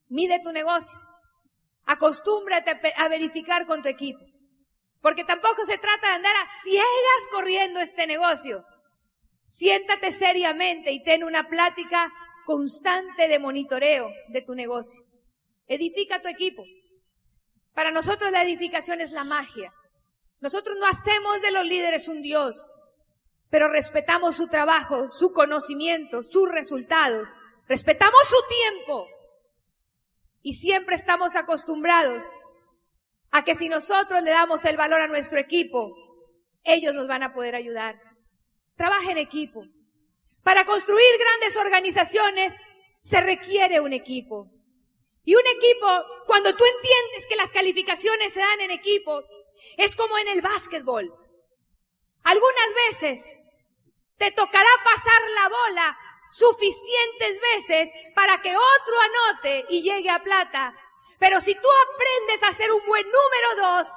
Mide 0.10 0.40
tu 0.44 0.52
negocio. 0.52 1.00
Acostúmbrate 1.86 2.94
a 2.96 3.08
verificar 3.10 3.66
con 3.66 3.82
tu 3.82 3.90
equipo. 3.90 4.24
Porque 5.04 5.26
tampoco 5.26 5.66
se 5.66 5.78
trata 5.78 6.08
de 6.08 6.14
andar 6.14 6.34
a 6.34 6.62
ciegas 6.64 7.28
corriendo 7.30 7.82
este 7.82 8.08
negocio. 8.08 8.64
Siéntate 9.46 10.14
seriamente 10.14 10.94
y 10.94 11.04
ten 11.04 11.26
una 11.26 11.50
plática 11.50 12.10
constante 12.46 13.28
de 13.28 13.38
monitoreo 13.38 14.10
de 14.30 14.42
tu 14.42 14.56
negocio. 14.56 15.04
Edifica 15.68 16.22
tu 16.22 16.30
equipo. 16.30 16.64
Para 17.74 17.92
nosotros 17.92 18.32
la 18.32 18.44
edificación 18.44 19.02
es 19.02 19.12
la 19.12 19.26
magia. 19.26 19.74
Nosotros 20.40 20.78
no 20.80 20.88
hacemos 20.88 21.42
de 21.42 21.52
los 21.52 21.66
líderes 21.66 22.08
un 22.08 22.22
Dios, 22.22 22.72
pero 23.50 23.68
respetamos 23.68 24.38
su 24.38 24.48
trabajo, 24.48 25.12
su 25.12 25.34
conocimiento, 25.34 26.24
sus 26.24 26.48
resultados. 26.48 27.30
Respetamos 27.68 28.22
su 28.26 28.38
tiempo. 28.48 29.06
Y 30.42 30.54
siempre 30.54 30.96
estamos 30.96 31.36
acostumbrados 31.36 32.24
a 33.34 33.44
que 33.44 33.56
si 33.56 33.68
nosotros 33.68 34.22
le 34.22 34.30
damos 34.30 34.64
el 34.64 34.78
valor 34.78 35.02
a 35.02 35.08
nuestro 35.08 35.40
equipo, 35.40 35.92
ellos 36.64 36.94
nos 36.94 37.08
van 37.08 37.24
a 37.24 37.34
poder 37.34 37.56
ayudar. 37.56 38.00
Trabaja 38.76 39.12
en 39.12 39.18
equipo. 39.18 39.64
Para 40.44 40.66
construir 40.66 41.18
grandes 41.18 41.58
organizaciones 41.58 42.56
se 43.02 43.20
requiere 43.22 43.80
un 43.80 43.92
equipo. 43.92 44.52
Y 45.24 45.34
un 45.34 45.48
equipo, 45.48 45.88
cuando 46.28 46.56
tú 46.56 46.64
entiendes 46.64 47.26
que 47.28 47.36
las 47.36 47.52
calificaciones 47.52 48.34
se 48.34 48.40
dan 48.40 48.62
en 48.62 48.72
equipo, 48.72 49.24
es 49.78 49.96
como 49.96 50.16
en 50.20 50.28
el 50.28 50.42
básquetbol. 50.44 51.12
Algunas 52.22 52.68
veces 52.88 53.26
te 54.18 54.30
tocará 54.32 54.70
pasar 54.84 55.22
la 55.42 55.50
bola 55.50 55.98
suficientes 56.30 57.42
veces 57.42 57.90
para 58.14 58.40
que 58.44 58.56
otro 58.56 58.96
anote 59.02 59.66
y 59.70 59.82
llegue 59.82 60.12
a 60.12 60.22
plata. 60.22 60.76
Pero 61.20 61.40
si 61.42 61.56
tú 61.56 61.68
aprendes 61.68 62.44
a 62.44 62.54
ser 62.54 62.72
un 62.72 62.86
buen 62.86 63.06
número 63.06 63.68
dos, 63.68 63.88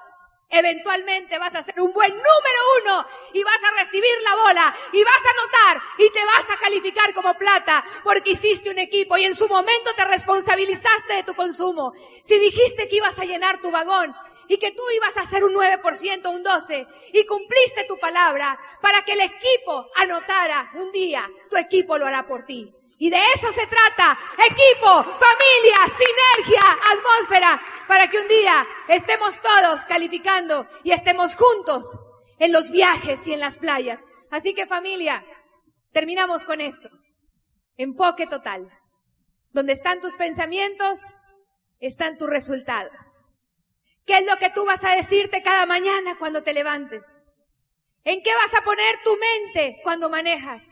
eventualmente 0.49 1.39
vas 1.39 1.55
a 1.55 1.63
ser 1.63 1.81
un 1.81 1.93
buen 1.93 2.11
número 2.11 2.61
uno 2.83 3.07
y 3.33 3.43
vas 3.43 3.63
a 3.65 3.83
recibir 3.83 4.15
la 4.23 4.37
bola 4.37 4.77
y 4.93 5.03
vas 5.03 5.27
a 5.27 5.31
anotar 5.31 5.83
y 5.99 6.11
te 6.11 6.25
vas 6.25 6.51
a 6.51 6.59
calificar 6.59 7.13
como 7.15 7.35
plata 7.35 7.85
porque 8.05 8.31
hiciste 8.31 8.71
un 8.71 8.79
equipo 8.79 9.17
y 9.17 9.25
en 9.25 9.35
su 9.35 9.49
momento 9.49 9.93
te 9.95 10.05
responsabilizaste 10.05 11.15
de 11.15 11.23
tu 11.25 11.35
consumo. 11.35 11.93
Si 12.25 12.39
dijiste 12.39 12.89
que 12.89 12.97
ibas 12.97 13.19
a 13.19 13.25
llenar 13.25 13.61
tu 13.61 13.71
vagón 13.71 14.15
y 14.49 14.59
que 14.59 14.71
tú 14.71 14.83
ibas 14.95 15.17
a 15.17 15.23
hacer 15.23 15.45
un 15.45 15.55
9%, 15.55 16.33
un 16.33 16.45
12%, 16.45 16.89
y 17.13 17.27
cumpliste 17.27 17.85
tu 17.85 17.99
palabra 17.99 18.59
para 18.81 19.03
que 19.05 19.13
el 19.13 19.21
equipo 19.21 19.91
anotara 19.97 20.71
un 20.75 20.93
día, 20.93 21.29
tu 21.51 21.57
equipo 21.57 21.99
lo 21.99 22.07
hará 22.07 22.27
por 22.27 22.45
ti. 22.45 22.73
Y 22.99 23.11
de 23.11 23.21
eso 23.35 23.53
se 23.53 23.67
trata, 23.67 24.19
equipo, 24.39 25.05
familia, 25.05 25.79
sinergia, 25.97 26.63
atmósfera, 26.93 27.61
para 27.87 28.09
que 28.09 28.19
un 28.19 28.29
día 28.29 28.67
estemos 28.89 29.41
todos 29.41 29.83
calificando 29.83 30.67
y 30.83 30.93
estemos 30.93 31.37
juntos 31.37 31.99
en 32.39 32.53
los 32.53 32.71
viajes 32.71 33.27
y 33.27 33.35
en 33.35 33.41
las 33.41 33.59
playas. 33.59 34.01
Así 34.31 34.55
que 34.55 34.67
familia, 34.67 35.25
terminamos 35.93 36.45
con 36.45 36.61
esto. 36.61 36.89
Enfoque 37.77 38.27
total. 38.27 38.71
Donde 39.51 39.75
están 39.75 40.01
tus 40.01 40.17
pensamientos, 40.17 41.01
están 41.81 42.17
tus 42.17 42.29
resultados. 42.29 42.93
¿Qué 44.07 44.19
es 44.19 44.27
lo 44.27 44.37
que 44.37 44.51
tú 44.51 44.65
vas 44.65 44.85
a 44.85 44.97
decirte 44.97 45.43
cada 45.43 45.67
mañana 45.67 46.17
cuando 46.19 46.43
te 46.43 46.55
levantes? 46.55 47.05
¿En 48.05 48.23
qué 48.23 48.35
vas 48.35 48.55
a 48.55 48.65
poner 48.65 49.03
tu 49.03 49.17
mente 49.17 49.81
cuando 49.83 50.09
manejas? 50.09 50.65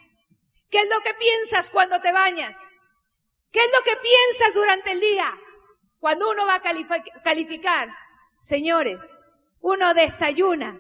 ¿Qué 0.74 0.80
es 0.80 0.88
lo 0.92 1.00
que 1.02 1.14
piensas 1.14 1.70
cuando 1.70 2.00
te 2.00 2.10
bañas? 2.10 2.56
¿Qué 3.52 3.60
es 3.60 3.70
lo 3.70 3.84
que 3.84 3.96
piensas 3.98 4.54
durante 4.54 4.90
el 4.90 4.98
día? 4.98 5.32
Cuando 6.00 6.28
uno 6.28 6.44
va 6.46 6.56
a 6.56 7.22
calificar, 7.22 7.90
señores, 8.40 9.00
uno 9.60 9.94
desayuna, 9.94 10.76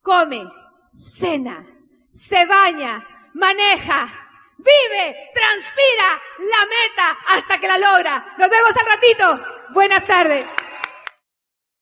come, 0.00 0.48
cena, 0.92 1.66
se 2.14 2.46
baña, 2.46 3.04
maneja, 3.34 4.06
vive, 4.58 5.30
transpira 5.34 6.22
la 6.38 6.66
meta 6.66 7.18
hasta 7.26 7.58
que 7.58 7.66
la 7.66 7.78
logra. 7.78 8.36
Nos 8.38 8.48
vemos 8.48 8.76
al 8.76 8.86
ratito. 8.86 9.72
Buenas 9.72 10.06
tardes. 10.06 10.46